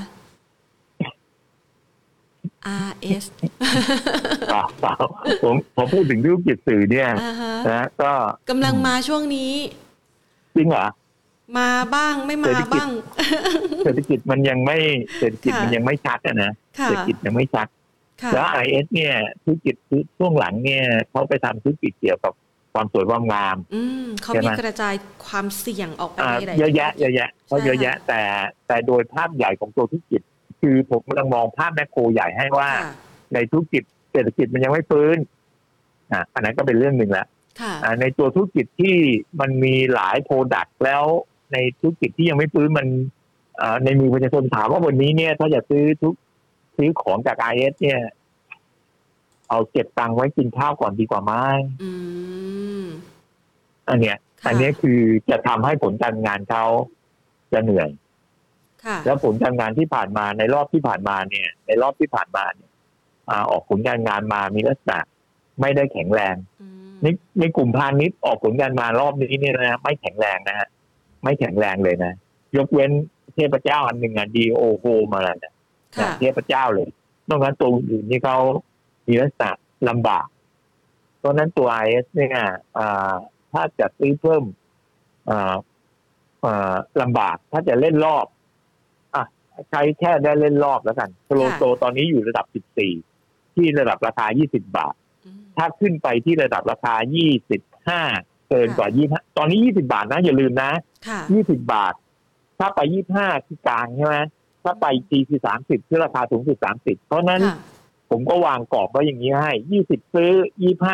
[2.87, 3.25] RS
[4.51, 4.95] เปล่าเปล่า
[5.43, 8.13] ผมผมพูดถึงธุรกิจสื่อเนี่ยอ่าฮะนะก็
[8.51, 9.53] กำลังมาช่วงนี้
[10.57, 10.87] จริงเหรอ
[11.59, 12.91] มาบ้างไม่เศรมาษฐกิจบ้าง
[13.85, 14.79] เศรษฐกิจมันยังไม่
[15.19, 17.67] เศรษฐกิจค่ะมันยังไม่ชัดอะนะค่ะเศรษฐกิจยังไม่ชัด
[18.23, 19.75] ค่ะแล้วไอเอสเนี่ยธุรกิจ
[20.19, 22.33] ช่วงหลังเนี่ยเขาไปทำธุรกิจเกี่ยวกับ
[22.75, 24.95] ความสวยความงามอืมเขาใช่ไหมีมกระจาย
[25.27, 28.23] ความเสี่ยงออกไปอ่าในหลายเยอะแยะเยอะแยะเขาใช่เยอะแยะ แต่
[28.67, 30.23] แต่โดยภาพใหญ่ของตัวธุรกิจ
[30.61, 32.93] คือผมกำลังมองภาพ macro ใหญ่ให้ว่าค่ะ
[33.35, 35.17] ในธุรกิจเศรษฐกิจมันยังไม่ฟื้น
[36.13, 37.27] อะอันนั้นก็เป็นเรื่องหนึ่งแล้ว
[37.61, 38.97] ค่ะอ่าในตัวธุรกิจที่
[39.41, 41.05] มันมีหลาย product แล้ว
[41.53, 42.87] ในธุรกิจที่ยังไม่ฟื้นมัน
[43.61, 46.15] อ่าในมือประชาชนถามว่าวันนี้เนี่ย ถ้าจะซื้อทุก
[46.77, 48.01] ซื้อของจากไอเอสเนี่ย
[49.49, 51.33] เอาเก็บตังค์ไว้กินข้าวก่อนดีกว่าไหม
[51.83, 51.91] อื
[52.83, 52.85] ม
[53.89, 56.65] อันเนี้ยค่ะอันเนี้ยคือจะทำให้ผลการงานเขา
[57.53, 57.91] จะเหนื่อย
[58.85, 62.71] ค่ะแล้วผลการงานที่ผ่านมาในรอบที่ผ่านมาเนี่ย ในรอบที่ผ่านมาเนี่ย
[63.29, 64.99] อ่าออกผลการงานมามีลักษณะ
[65.61, 67.07] ไม่ได้แข็งแรงอืมใน
[67.41, 70.69] ในกลุ่มพาณิชย์ออกผลการมารอบนี้เนี่ยนะไม่แข็งแรงนะฮะ
[71.23, 72.13] ไม่แข็งแรงเลยนะ
[72.57, 72.91] ยกเว้น
[73.35, 75.53] เทพเจ้าอันหนึ่งอะดีโอโฮมาแล้วนะ
[75.97, 76.89] ค่ะเทพเจ้าเลย
[77.29, 78.39] นอกนั้นตัวอื่นที่เขา
[79.09, 79.51] มีลักษณะ
[79.89, 80.27] ลำบาก
[81.19, 82.31] เพราะฉะนั้นตัวไอเอสเนี่ย
[82.79, 83.13] อ่า
[83.53, 84.45] ถ้าจะซื้อเพิ่ม
[85.31, 85.57] อ่า
[86.45, 88.27] อ่าลำบาก ถ้าจะเล่นรอบ
[89.15, 89.25] อะ
[89.71, 92.47] ใช้แค่ได้เล่นรอบแล้วกันโลโตตอนนี้อยู่ระดับ
[92.97, 94.95] 14 ที่ระดับราคา 20 บาท
[95.25, 96.95] อืมถ้าขึ้นไปที่ระดับราคา
[97.73, 100.71] 25 เกินกว่า 25 ตอนนี้ 20 บาทนะอย่าลืมนะ
[101.09, 101.95] ค่ะ20 บาท
[102.59, 102.81] ถ้าไป
[103.15, 104.17] 25 คือกลางใช่ไหม
[104.65, 107.59] ถ้าไปจีคือ 30คือราคาสูงสุด 30 เพราะฉะนั้นค่ะ
[108.11, 109.53] ผมก็วางกรอบไว้อย่างนี้ให้
[109.85, 110.33] 20ซื้อ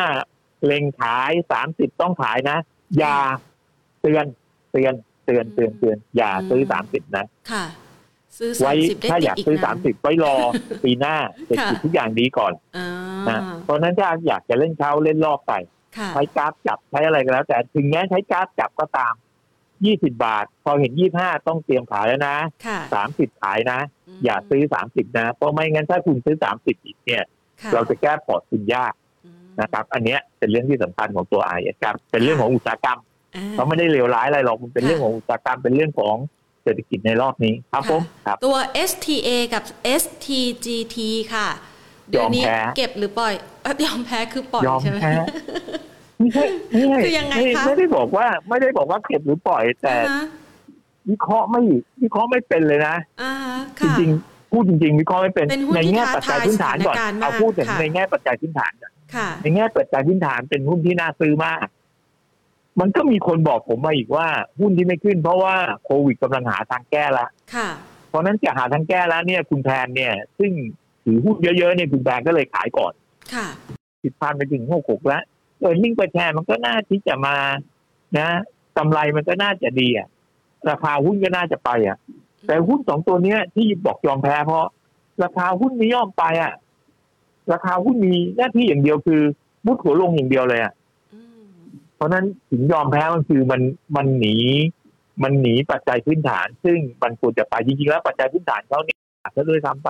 [0.03, 2.57] 25เล็งขายสามสิบต้องขายนะ
[2.97, 3.17] อย่า
[4.01, 4.25] เตือน
[4.71, 4.93] เตือน
[5.25, 7.65] เตือนเตือนเตือนอย่าซื้อสามสิบนะค่ะ
[8.37, 10.35] ซื้อไว้สามสิบได้ถ้าติอดยากอีกซื้อนะสามสิบไว้รอ
[10.83, 12.87] ปีหน้าเศรษฐกิจค่ะทุกอย่างดีก่อนอ่า
[13.29, 15.53] นะเพราะฉะนั้นถ้าอยากจะเล่นเช้าเล่นรอบไป
[15.97, 19.13] ค่ะใช้กราฟจับใช้อะไรก็แล้ว แต่ถึงแม้ใช้กราฟจับก็ตาม
[19.85, 23.79] ยี่สิบาท พอเห็นยี่ห้าต้องเตรียมขายแล้วนะค่ะสามสิบขายนะ
[24.17, 27.23] มอย่าซื้อสามสิบนะ เพราะไม่งั้นถ้าคุณซื้อสามสิบอีกเนี่ย
[27.61, 28.93] ค่ะเราจะแก้พอร์ตคุณยาก
[29.25, 31.51] อืมนะครับ อันเนี้ยเป็นเรื่องที่สำคัญของตัวไอ
[31.83, 32.99] ครับเป็นเรื่องของอุตสาหกรรม
[33.35, 36.15] อ่าเขาไม่ได้เลวร้ายอะไรหรอกมันเป็นค่ะเรื่องของอุตสาหกรรมเป็นเรื่องของ
[36.63, 38.57] เศรษฐกิจในรอบนี้ครับค่ะผมครับตัว
[38.89, 39.63] STA กับ
[40.01, 40.97] STGT
[41.33, 41.47] ค่ะ
[42.09, 45.13] เดี๋ยยวอมนี้แพ้เก็บหรือปล่อยเอ้ยยอมแพ้คือปล่อยยอมใช่ไหมแพ้
[46.19, 50.25] ไม่ใช่ไม่ใช่คือยังไงม่คะไม่ได้บอกว่า ไม่ได้บอกว่าเก็บหรือปล่อยแต่อ่าฮะ
[51.09, 51.61] วิเคราะห์ไม่
[52.01, 61.67] วิเคราะห์ไม่เป็นเลยนะอ่าฮะจค่ะริงๆพูดจริงๆวิเคราะห์ไม่เป็นเป็นหุ้นในที่แง่ท้าปัจจัยทายพื้นฐานก่อนสถานการณ์มากเอาพูดถึงค่ะในแง่ปัจจัยพื้นฐานก่อนค่ะในแง่ปัจจัยพื้นฐานเป็นหุ้นที่น่าซื้อมาก
[62.79, 64.27] มันก็มีคนบอกผมมาอีกว่า
[64.59, 65.55] หุ้นที่ไม่ขึ้น เพราะว่า
[65.85, 67.69] โควิดกำลังหาทางแก้ละค่ะ
[68.09, 70.51] เพราะฉะนั้นจะหาทางแก้แล้วเนี่ย คุณแพนเนี่ย ซึ่ง
[71.03, 72.93] ถือหุ้นเยอะๆเนี่ยคุณแพนก็เลยขายก่อน
[73.33, 73.47] ค่ะ
[74.03, 75.23] ติดพันไปถึงหกหกแล้ว
[75.65, 77.35] เออนิ่งไปแทนมันก็น่าที่จะมา
[78.17, 78.27] นะ
[78.77, 80.07] กำไรมันก็น่าจะดีอะ
[80.69, 81.97] ราคาหุ้นก็น่าจะไปอะ
[82.47, 84.65] แต่หุ้นสองตัวเนี้ย ที่บอกยอมแพ้เพราะ
[85.23, 86.53] ราคาหุ้นไม่ยอมไปอะ
[87.51, 89.21] ราคาหุ้นมีหน้าที่อย่างเดียวคือ
[89.65, 90.73] มุดหัวลงอย่างเดียวเลยอะ
[91.13, 91.45] อืม
[91.95, 93.61] เพราะฉะนั้นถึงยอมแพ้มันคือมัน
[93.95, 94.35] มันหนี
[95.23, 98.99] มันหนีปัจจัยพื้นฐาน ซึ่งมันควรจะไปจริงๆแล้วปัจจัยพื้นฐานเขาเนี่ย
[99.35, 99.89] ก็ด้วยซ้ำไป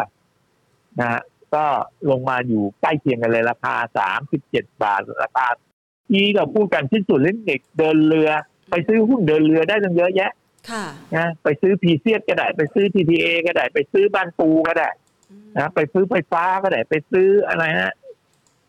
[1.00, 1.22] นะฮะ
[1.54, 1.66] ก็
[2.10, 5.48] ลงมาอยู่ใกล้เคียงกันเลยราคาสามสิบเจ็ดบาทราคา
[6.10, 8.30] ที่เราพูดกันที่สุดเล่นเด็กเดินเรือ
[8.70, 10.32] ไปซื้อหุ้นเดินเรือได้ตั้งเยอะแยะ
[10.72, 10.86] ค่ะ
[11.16, 14.90] นะไปซื้อพีเซียก็ได้ไปซื้อทีทีเอก็ได้ไปซื้อบ้านปูก็ได้
[15.32, 17.94] อืมนะไปซื้อไฟฟ้าก็ได้ไปซื้ออะไรฮะ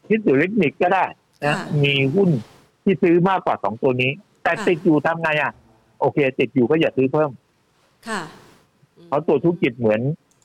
[0.08, 1.04] ที่สุดเล็กนิกก็ได้
[1.44, 2.30] นะค่ะมีหุ้น
[2.84, 4.12] ที่ซื้อมากกว่าสองตัวนี้
[4.42, 5.52] แต่ค่ะติดอยู่ทำไงอะ
[6.00, 7.30] โอเค ติดอยู่ก็อย่าซื้อเพิ่ม
[8.08, 8.20] ค่ะ
[9.06, 10.00] เพราะตัวธุรกิจเหมือน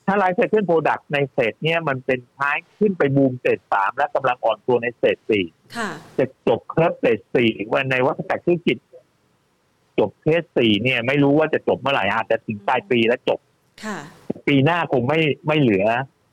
[0.06, 5.44] ถ้าไลฟ์ไซเคิลโปรดักต์ในเศษเนี่ยมันเป็นท้ายขึ้นไปบูมเศษสามและกำลังอ่อนตัวในเศษสี่
[5.76, 8.78] ค่ะจะจบเคสเศษสี่วันในวัฏจักรธุรกิจ
[9.98, 13.40] จบ phase สี่เนี่ย ไม่รู้ว่าจะจบเมื่อไหร่อาจจะถึงปลายปีแล้วจบ
[13.84, 13.98] ค่ะ
[14.46, 15.86] ปีหน้าคงไม่ไม่เหลือ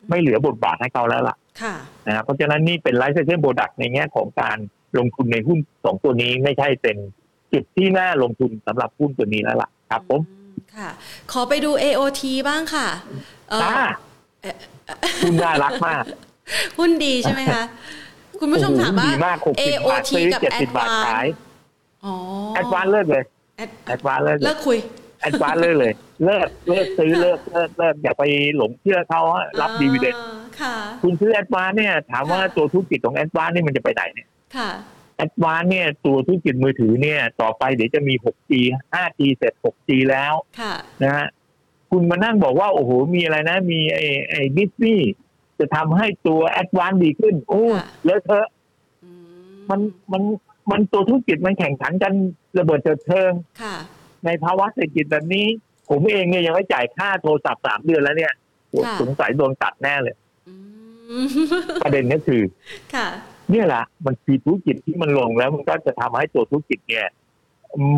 [0.10, 1.76] ไม่เหลือบทบาทให้เขาแล้วล่ะค่ะ
[2.08, 4.58] นะครับเพราะฉะนั้นนี่เป็น life cycle product ในแง่ของการ
[4.98, 6.98] ลงทุนในหุ้นสองตัวนี้ไม่ใช่เป็น
[7.54, 10.39] จุดที่น่าลงทุนสำหรับหุ้นตัวนี้แล้วล่ะครับผมอืม
[10.78, 10.90] ค่ะ
[11.32, 12.88] ขอไปดู AOT บ้างค่ะ
[13.50, 13.88] เอ่ออ่า
[14.42, 14.56] เอ่อ
[15.24, 16.04] หุ้นน่ารักมาก
[16.78, 17.64] หุ้นดีใช่ไหมคะ
[18.40, 21.28] คุณผู้ชมถามว่าโอ้โหดีมากหกสิบบาท AOT ซื้อกับเจ็ดสิบบาท Advance ขาย
[22.06, 22.14] อ๋อ
[22.56, 23.24] แอดวานเลิกเลย
[23.58, 24.78] แอดแอดวานเลิกเลเลิยกคุย
[25.22, 25.94] แอดวานเลิกเลย
[26.26, 28.24] เลิกเลิกซื้อเลิกเลิกเลิกอย่าไป
[28.58, 34.70] หลงเชื่อเขาฮะรับดีเวเดนอ่าค่ะคุณซื้อแอดวานเนี่ย ถามว่าค่ะตัวธุรกิจของแอดวานนี่มันจะไปไหนเนี่ยค่ะ
[35.20, 38.52] แอดวานเนี่ยตัวธุรกิจมือถือเนี่ย ต่อไปเดี๋ยวจะมี 6G
[38.94, 41.28] 5G เสร็จ 6G แล้วค่ะนะฮะ
[41.90, 45.12] คุณมานั่งบอกว่า โอ้โห มีอะไรนะ มีไอ้ไอ้ดิสนีย์
[45.60, 48.48] จะทำให้ตัวแอดวานดีขึ้น โอ้ค่ะเลอะเทอะ
[49.04, 49.10] อื
[49.70, 49.80] มัน
[50.12, 50.24] มัน
[50.72, 52.14] มันตัวธุรกิจมันแข่งขันกัน
[52.60, 53.76] ระเบิดเถิดเทิงค่ะ
[54.26, 55.46] ในภาวะเศรษฐกิจแบบนี้
[55.90, 58.34] ผมเองเนี่ยยังไม่จ่ายค่าโทรศัพท์สามเดือนแล้วเนี่ย
[58.70, 60.16] โอ้ค่ะสงสัยโดนตัดแน่เลย
[60.48, 60.54] อื
[61.26, 61.28] ม
[61.84, 62.42] ประเด็นก็คือ
[62.96, 63.08] ค่ะ
[63.52, 67.08] เนี่ยแหละมันคือธุรกิจที่มันลงแล้วมันก็จะทำให้ตัวธุรกิจเนี่ย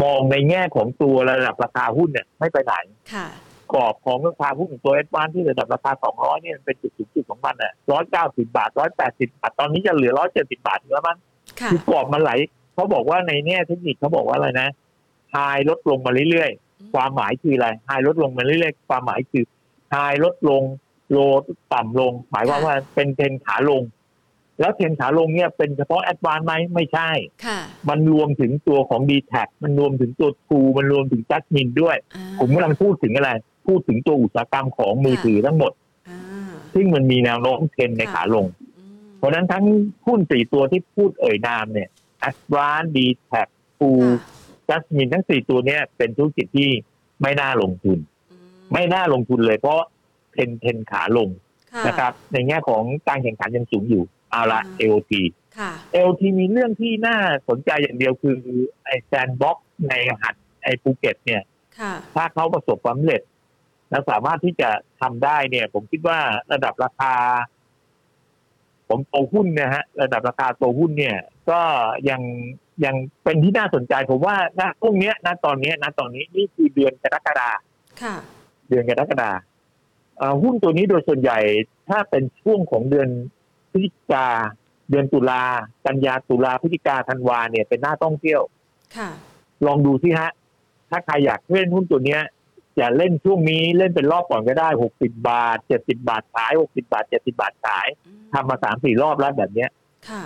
[0.03, 2.73] มองในแง่ของตัวระดับราคาหุ้นเนี่ยไม่ไปไหน
[3.13, 3.27] ค่ะ
[3.73, 7.73] กรอบของราคาหุ้นของตัวเอสวานที่ระดับราคา 200 เนี่ยมันเป็นจุดสูงสุดของมันอะ
[8.09, 11.17] 190 บาท 180 บาท ตอนนี้จะเหลือ 170 บาทอยู่แล้วมั้ง
[11.59, 12.31] ค่ะคือกรอบมันไหล
[12.73, 14.69] เขาบอกว่าในแง่เทคนิคเขาบอกว่าอะไรนะ
[15.31, 15.37] ไฮ
[15.69, 19.43] ลดลงมาเรื่อยๆ ความหมายคืออะไรไฮลดลงมาเรื่อยๆ ความหมายคือ
[19.91, 20.63] ไฮลดลง
[21.11, 21.17] โล
[21.73, 23.81] ต่ำลง หมายความว่าเป็นเทรนขาลง
[24.61, 27.09] แล้วเทรนขาลงเนี่ยเป็นเฉพาะแอดวานไหมไม่ใช่
[27.45, 27.59] ค่ะ
[27.89, 29.33] มันรวมถึงตัวของ d t แท
[29.63, 33.29] มันรวมถึงตัว True มันรวมถึง Jasmine ด้วยอ่าผมกำลังพูดถึงอะไร
[33.67, 35.71] พูดถึงตัวอุตสาหกรรมของมือถือทั้งหมด
[36.09, 36.19] อ่า
[36.73, 38.45] ซึ่งมันมีแนวโน้มเทรนในขาลง
[38.77, 39.65] อืมเพราะฉะนั้นทั้ง
[40.07, 41.89] หุ้นสี่ตัวที่พูดเอ่ยนามเนี่ย
[42.29, 43.47] a d v a n c e d t a c
[43.79, 46.69] ฟูค่ะจัสมินทั้งสี่ตัวเนี้ยเป็นธุรกิจที่
[47.21, 47.99] ไม่น่าลงทุน
[48.31, 48.37] อืม
[48.73, 49.79] ไม่น่าลงทุนเลยเพราะ
[50.31, 51.29] trend trend ขาลง
[51.73, 55.11] ค่ะนะครับ ในแง่ของการแข่งขันยังสูงอยู่ เอาละอืม AOT
[55.57, 57.17] ค่ะ AOT มีเรื่องที่น่า
[57.49, 58.37] สนใจอย่างเดียวคือ
[58.85, 59.57] ไอ้ sandbox
[59.89, 61.41] ในหัดไอ้ภูเก็ตเนี่ย
[61.79, 63.21] ค่ะถ้าเขาประสบความสำเร็จ
[63.89, 64.69] และสามารถที่จะ
[65.01, 66.19] ทำได้เนี่ย ผมคิดว่า
[66.51, 67.13] ระดับราคา
[68.87, 71.17] ผมตัวหุ้นนะฮะ ระดับราคาตัวหุ้นเนี่ย
[71.49, 71.61] ก็
[72.09, 72.21] ยัง
[72.85, 77.49] ยังเป็นที่น่าสนใจ ผมว่าณพวกเนี้ยณตอนเนี้ยณตอนนี้นี่คือเดือนกรกฎา
[78.01, 78.15] ค่ะ
[78.69, 79.31] เดือนกรกฎา
[80.17, 81.39] เอ่อหุ้นตัวนี้โดยส่วนใหญ่
[81.89, 83.09] ถ้าเป็นช่วงของเดือน
[83.71, 84.27] พฤศจิกา
[84.89, 85.43] เดือนตุลา
[85.85, 88.41] กันยาตุลาพฤศจิกาธันวาเนี่ยเป็นหน้าต้องเที่ยว
[88.97, 89.09] ค่ะ
[89.65, 90.31] ลองดูสิฮะ
[90.89, 92.21] ถ้าใครอยากเล่นหุ้นตัวเนี้ย
[92.77, 97.87] อย่าเล่นช่วงนี้เล่นเป็นรอบก่อนก็ได้หกสิบาทเจ็ดสิบาทขายหกสิบาทเจ็ดสิบาทขาย
[98.33, 99.69] ทำมาสามสี่รอบแล้วแบบเนี้ย
[100.09, 100.23] ค่ะ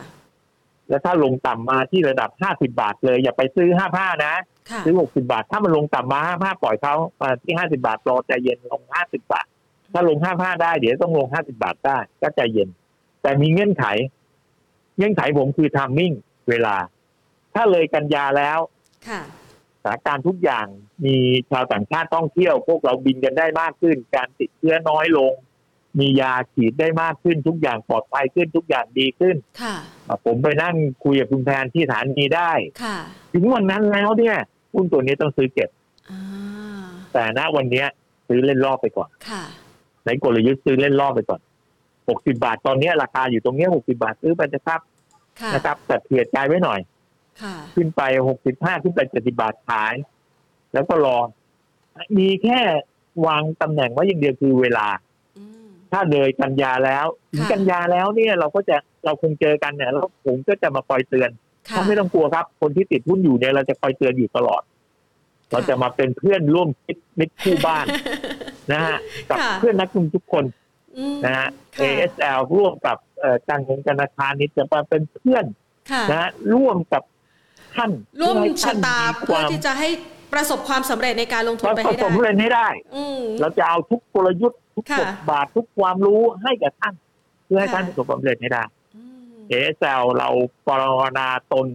[0.90, 4.34] แล้วถ้าลงต่ำมาที่ระดับห้าสิบาทเลย อย่าไปซื้อห้าผ้านะ
[4.72, 9.46] ค่ะซื้อหกสิบาท ถ้ามันลงต่ำมาห้าผ้าปล่อยเขามาที่ห้าสิบาทรอใจเย็นลงห้าสิบาท
[9.94, 12.70] ถ้าลงห้าผ้าได้เดี๋ยวต้องลงห้าสิบาทได้ก็ใจเย็น
[13.26, 13.86] แต่มีเงื่อนไข
[14.98, 16.14] เงื่อนไขผมคือทามมิ่ง
[16.50, 16.76] เวลา
[17.54, 18.60] ถ้าเลยกันยาแล้ว
[19.08, 19.22] ค่ะ
[19.84, 20.66] สถานการณ์ทุกอย่าง
[21.06, 21.16] มี
[21.52, 25.34] ชาวต่างชาติท่องเที่ยว พวกเราบินกันได้มากขึ้น การติดเชื้อน้อยลง
[26.00, 29.76] มียาฉีดได้มากขึ้น ทุกอย่างปลอดภัยขึ้นทุกอย่างดีขึ้นค่ะ
[30.08, 32.52] อะผมไปนั่งคุยกับคุณแพนที่สถานีได้
[32.84, 32.98] ค่ะ
[33.34, 34.38] ถึงวันนั้นแล้วเนี่ย
[34.74, 35.70] หุ้นตัวนี้ต้องซื้อเก็บ
[36.12, 36.22] อ่า
[37.14, 37.88] แต่ณวันเนี้ย
[38.28, 39.44] ซื้อเล่นรอบไปก่อนค่ะ
[40.06, 41.42] ในกลยุทธ์ซื้อเล่นรอบไปก่อน
[42.14, 44.82] 60 บาท ตอนเนี้ยราคาอยู่ตรงเนี้ย60 บาทซื้อไปนะครับ
[45.40, 46.80] ค่ะนะครับแต่เผื่อใจไว้หน่อย
[47.42, 48.02] ค่ะขึ้นไป
[48.42, 49.94] 65 ขึ้นไป 70 บาทขาย
[50.74, 51.18] แล้วก็รอ
[52.18, 52.60] มีแค่
[53.28, 54.88] วางตำแหน่งไว้อย่างเดียวคือเวลา
[55.38, 61.30] อืม ถ้าเลยกันยาแล้วถึงค่ะ กันยาแล้วเนี่ยเราก็จะเราคงเจอกันเนี่ยแล้วผมก็จะมาคอยเตือน
[61.70, 64.62] ค่ะถ้าไม่ต้องกลัวครับ คนที่ติดหุ้นอยู่เนี่ยเราจะคอยเตือนอยู่ตลอด
[65.52, 67.86] เราจะมาเป็นเพื่อนร่วมคิดมิตรคู่บ้าน
[68.72, 68.98] นะฮะ
[69.30, 70.65] กับค่ะ เพื่อนนักลงทุนทุกคนอืม
[71.26, 75.46] นะฮะค่ะ ASL ร่วมกับเอ่อการเงินธนาคารนี้จะมาเป็นเพื่อน
[75.92, 77.04] ค่ะนะฮะร่วมกับ
[77.76, 77.92] ท่าน
[78.22, 79.90] ร่วมให้ชะท่นตามีเพื่อความที่จะให้
[80.34, 86.94] ประสบความสำเร็จในการลงทุนไปผให้สได้มเรียนให้ได้อืมเราจะเอาทุกกลยุทธ์ทุกค่ะบทบาททุกความรู้ให้กับท่าน
[87.46, 88.64] เพื่อให้ค่ะท่านประสบความสำเร็จให้ได้
[88.96, 89.02] อื
[89.34, 90.30] ม ASL เรา
[90.66, 91.68] ปรารถนาตน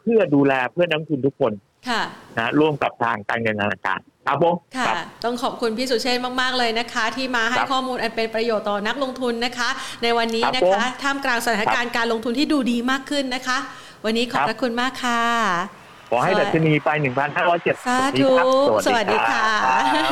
[0.00, 1.52] เพื่อดูแลเพื่อนนักลงทุนทุกคน
[1.88, 2.02] ค่ะ
[2.38, 9.68] นะร่วมกับทางการเงินธนาคาร ครับผมค่ะครับต้องขอบคุณพี่สุเชษฐ์มาก ๆ เลยนะคะ ที่มาให้ครับข้อมูลอันเป็นประโยชน์ต่อนักลงทุนนะคะ
[10.02, 13.58] ในวันนี้ครับนะผมคะท่ามกลางสถานการณ์การลงทุนที่ดูดีมากขึ้นนะคะ
[14.04, 15.81] วันนี้ขอบครับพระคุณมากค่ะ
[16.14, 16.90] ขอให้สวัดัสดีชนีไป
[17.38, 18.46] 1,570สาธุครับ
[18.86, 20.10] สวัสดีค่ะรับ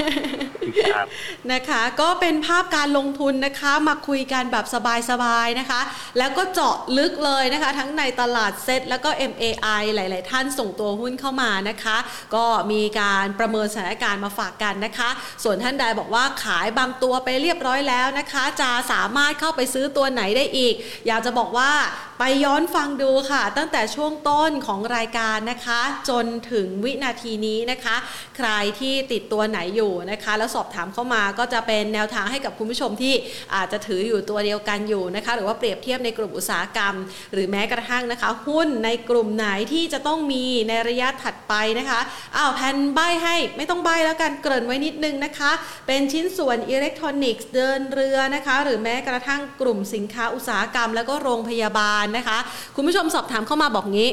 [0.55, 1.07] สวัสดีครับ
[1.53, 4.67] นะคะ ก็เป็นภาพการลงทุนนะคะ มาคุยกันแบบ
[5.11, 5.81] สบายๆนะคะ
[6.19, 11.97] แล้วก็เจาะลึกเลยนะคะ ทั้งในตลาดเซ็ตแล้วก็ MAI หลาย ๆ ท่านส่งตัวหุ้นเข้ามานะคะ
[12.35, 15.11] ก็มีการประเมินสถานการณ์มาฝากกันนะคะ
[15.45, 20.75] ส่วนท่านใดบอกว่าขายบางตัวไปเรียบร้อยแล้วนะคะ จะสามารถเข้าไปซื้อตัวไหนได้อีก
[21.07, 21.71] อยากจะบอกว่า
[22.19, 27.97] ไปย้อนฟังดูค่ะ ตั้งแต่ช่วงต้นของรายการนะคะจนถึงวินาทีนี้นะคะ
[28.37, 28.49] ใคร
[28.81, 33.15] ที่ติดตัวไหนอยู่นะคะ แล้วสอบถามเข้ามาก็จะเป็นแนวทางให้กับคุณผู้ชมที่
[33.55, 36.95] อาจจะถืออยู่ตัวเดียวกันอยู่นะคะ หรือว่าเปรียบเทียบในกลุ่มอุตสาหกรรม
[37.33, 42.01] หรือแม้กระทั่งนะคะ หุ้นในกลุ่มไหนที่จะต้องมีในระยะถัดไปนะคะ
[42.37, 45.51] อ้าวแผ่นใบให้ไม่ต้องใบแล้วกันเกริ่นไว้นิดนึงนะคะ
[45.87, 52.39] เป็นชิ้นส่วนอิเล็กทรอนิกส์เดินเรือนะคะ หรือแม้กระทั่งกลุ่มสินค้าอุตสาหกรรม แล้วก็โรงพยาบาลนะคะ
[52.77, 54.11] คุณผู้ชมสอบถามเข้ามาบอกงี้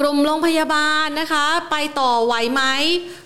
[0.00, 2.62] กลุ่มโรงพยาบาลนะคะ ไปต่อไหวไหม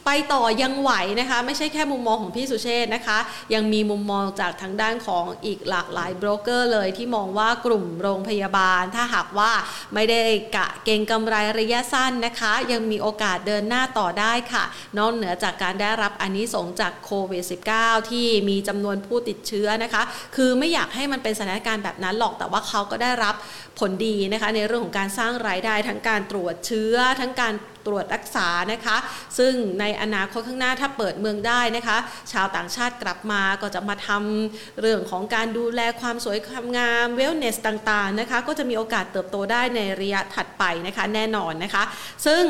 [0.07, 3.19] ไปต่อยังไหวนะคะ ไม่ใช่แค่มุมมองของพี่สุเชษนะคะ
[3.55, 9.51] ยังมีมุมมองจากทางด้านของอีกหลากหลายโบรกเกอร์เลยที่มองว่ากลุ่มโรงพยาบาล ถ้าหากว่า
[9.95, 10.21] ไม่ได้
[10.57, 14.65] กะเก่งกำไรระยะสั้นนะคะ ยังมีโอกาสเดินหน้าต่อได้ค่ะ
[14.99, 17.45] นอกเหนือจากการได้รับอันนี้สงจากโควิด
[17.77, 20.03] -19 ที่มีจำนวนผู้ติดเชื้อนะคะ
[20.37, 23.35] คือไม่อยากให้มันเป็นสถานการณ์แบบนั้นหรอกแต่ว่าเขาก็ได้รับ
[23.79, 27.55] ผลดีนะคะ ในเรื่องของการสร้างรายได้ทั้งการตรวจเชื้อทั้งการ
[27.87, 28.97] ตรวจรักษานะคะ
[29.39, 31.99] ซึ่งในอนาคตข้างหน้าถ้าเปิดเมืองได้นะคะ
[32.33, 41.83] ชาวต่างชาติกลับมาก็จะมาทำเรื่องของการดูแลความสวยความงามเวลเนสต่างๆนะคะ ก็จะมีโอกาสเติบโตได้ในระยะถัดไปนะคะแน่นอนนะคะ
[42.27, 42.45] ซึ่ง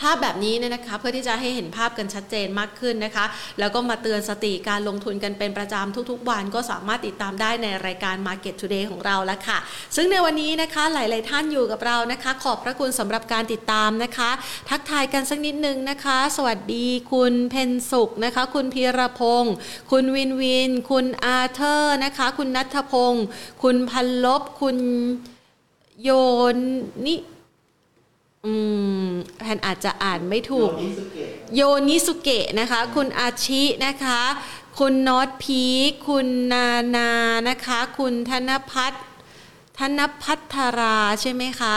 [0.00, 3.24] ภาพแบบนี้เนี่ยนะคะเพื่อที่จะให้เห็นภาพกันชัดเจนมากขึ้นนะคะ
[3.58, 9.58] แล้วก็มาเตือนสติการลงทุนกันเป็นประจำทุกๆ วัน ก็สามารถติดตามได้ในรายการ Market Today ของเราแล้วค่ะ
[9.96, 14.30] ซึ่งในวันนี้นะคะหลาย ๆ ท่านอยู่กับเรานะคะ ขอบพระคุณสำหรับการติดตามนะคะ
[14.70, 19.54] ทักทายกันสักนิดนึงนะคะ สวัสดีคุณเพนสุขนะคะ คุณพีรพงศ์
[19.90, 23.24] คุณวินวิน คุณอาเธอร์นะคะ คุณนัทพงศ์
[23.62, 24.78] คุณพันลบคุณ
[26.02, 26.10] โย
[27.06, 27.14] นิ
[28.46, 28.54] อื
[29.06, 29.08] ม
[29.40, 30.70] แพนอาจจะอ่านไม่ถูก
[31.54, 34.20] โยนิสุเกะนะคะ คุณอาชินะคะ
[34.78, 37.10] คุณน็อตพีคคุณนานา
[37.48, 39.02] นะคะ คุณธนพัฒน์
[39.78, 41.76] ธนพัทราใช่ไหมคะ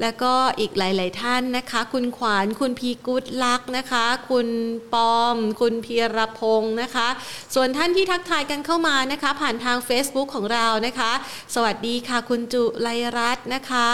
[0.00, 4.48] แล้วก็อีกหลาย ๆ ท่านนะคะ คุณขวานคุณพีกุดลักษณ์นะคะ คุณ
[4.94, 7.08] ปอม คุณพีรพงศ์นะคะ
[7.54, 11.12] ส่วนท่านที่ทักทายกันเข้ามานะคะ ผ่านทาง Facebook ของเรานะคะ
[11.54, 12.88] สวัสดีค่ะคุณจุไล
[13.18, 13.88] รัตน์นะคะ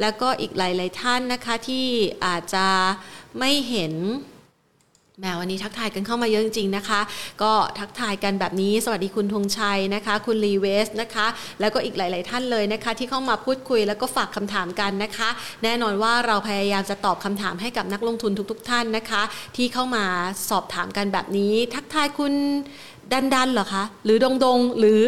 [0.00, 1.86] แล้วก็อีกหลาย ๆ ท่านนะคะที่
[2.24, 2.68] อาจจะ
[3.38, 3.94] ไม่เห็น
[5.18, 7.00] แมวันนี้ทักทายกันเข้ามาเยอะจริงๆนะคะ
[7.42, 11.26] ก็ทักทายกันแบบนี้ สวัสดีคุณธงชัยนะคะ คุณลีเวสนะคะ
[11.60, 15.28] แล้วก็อีกหลาย ๆ ท่านเลยนะคะ ที่เข้ามาพูดคุยแล้วก็ฝากคำถามกันนะคะ
[15.62, 19.22] แน่นอนว่าเราพยายามจะตอบคำถามให้กับนักลงทุนทุก ๆ ท่านนะคะ
[19.56, 20.04] ที่เข้ามา
[20.50, 22.34] สอบถามกันแบบนี้ ทักทายคุณ
[23.12, 25.02] ดันดันเหรอคะ หรือดงดงหรือ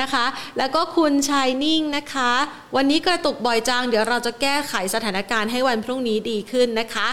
[0.00, 0.26] นะคะ
[0.58, 2.30] แล้วก็คุณชายนิ่งนะคะ
[2.76, 7.08] วันนี้กระตุกบ่อยจัง เดี๋ยวเราจะแก้ไขสถานการณ์ให้วันพรุ่งนี้ดีขึ้นนะคะ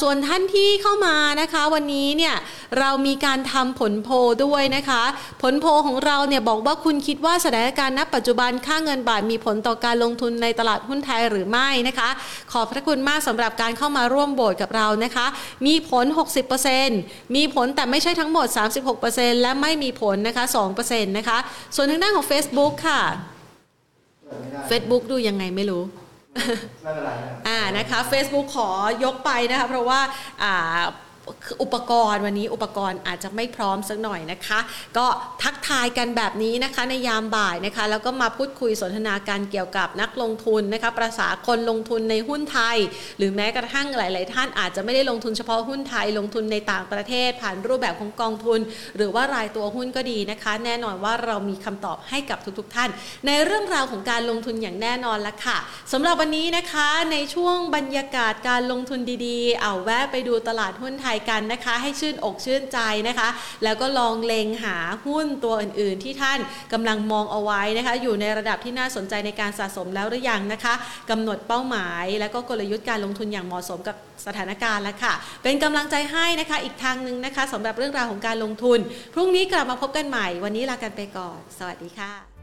[0.00, 2.34] ส่วนท่านที่เข้ามานะคะ วันนี้เนี่ย
[2.78, 4.08] เรามีการทำผลโพ
[4.44, 5.02] ด้วยนะคะ
[5.42, 12.08] ผลโพของเราเนี่ยบอกว่าคุณคิดว่าสถานการณ์ณปัจจุบันค่าเงินบาทมีผลต่อการลงทุนในตลาดหุ้นไทยหรือไม่นะคะ
[12.52, 15.26] ขอบพระคุณมากสำหรับการเข้ามาร่วมโบสกับเรานะคะ
[15.66, 16.06] มีผล
[16.70, 18.46] 60%มีผลแต่ไม่ใช่ทั้งหมด
[18.82, 20.44] 36%และไม่มีผลนะคะ
[20.78, 21.38] 2%นะคะ
[21.76, 23.02] ส่วนทางด้านของ Facebook ค่ะ
[24.70, 25.82] Facebook ดูยังไงไม่รู้
[27.48, 28.70] อ่านะคะ Facebook ขอ
[29.04, 30.00] ยกไปนะคะเพราะว่า
[30.42, 30.80] อ่า
[31.62, 34.58] อุปกรณ์วันนี้อุปกรณ์อาจจะไม่พร้อมสักหน่อยนะคะ
[34.96, 35.06] ก็
[35.42, 42.76] ทักทายกันแบบนี้นะคะในยามบ่ายนะคะ แล้วก็มาพูดคุยสนทนาการเกี่ยวกับนักลงทุนนะคะประษาคนลงทุนในหุ้นไทย
[43.18, 48.60] หรือแม้กระทั่งหลาย ๆ ท่านอาจจะไม่ได้ลงทุนเฉพาะหุ้นไทย ลงทุนในต่างประเทศ ผ่านรูปแบบของกองทุน
[48.96, 52.90] หรือว่ารายตัวหุ้นก็ดีนะคะ แน่นอนว่าเรามีคำตอบให้กับทุกๆท่าน
[53.26, 55.58] ในเรื่องราวของการลงทุนอย่างแน่นอนละค่ะ
[55.92, 63.28] สำหรับวันนี้นะคะในช่วงบรรยากาศการลงทุนดี ๆ เอาแวะไปดูตลาดหุ้นไทยกันนะคะ ให้ชื่นอกชื่นใจนะคะ
[63.64, 66.38] แล้วก็ลองเลงหาหุ้นตัวอื่นๆ ที่ท่าน
[66.72, 70.74] กำลังมองเอาไว้นะคะ อยู่ในระดับที่น่าสนใจในการสะสมแล้วหรือยังนะคะ
[71.10, 73.96] กำหนดเป้าหมาย แล้วก็กลยุทธ์การลงทุนอย่างเหมาะสมกับ
[74.26, 78.78] สถานการณ์แล้วค่ะ เป็นกำลังใจให้นะคะอีกทางหนึ่งนะคะสำหรับเรื่องราวของการลงทุน
[79.14, 82.33] พรุ่งนี้กลับมาพบกันใหม่ วันนี้ลากันไปก่อน สวัสดีค่ะ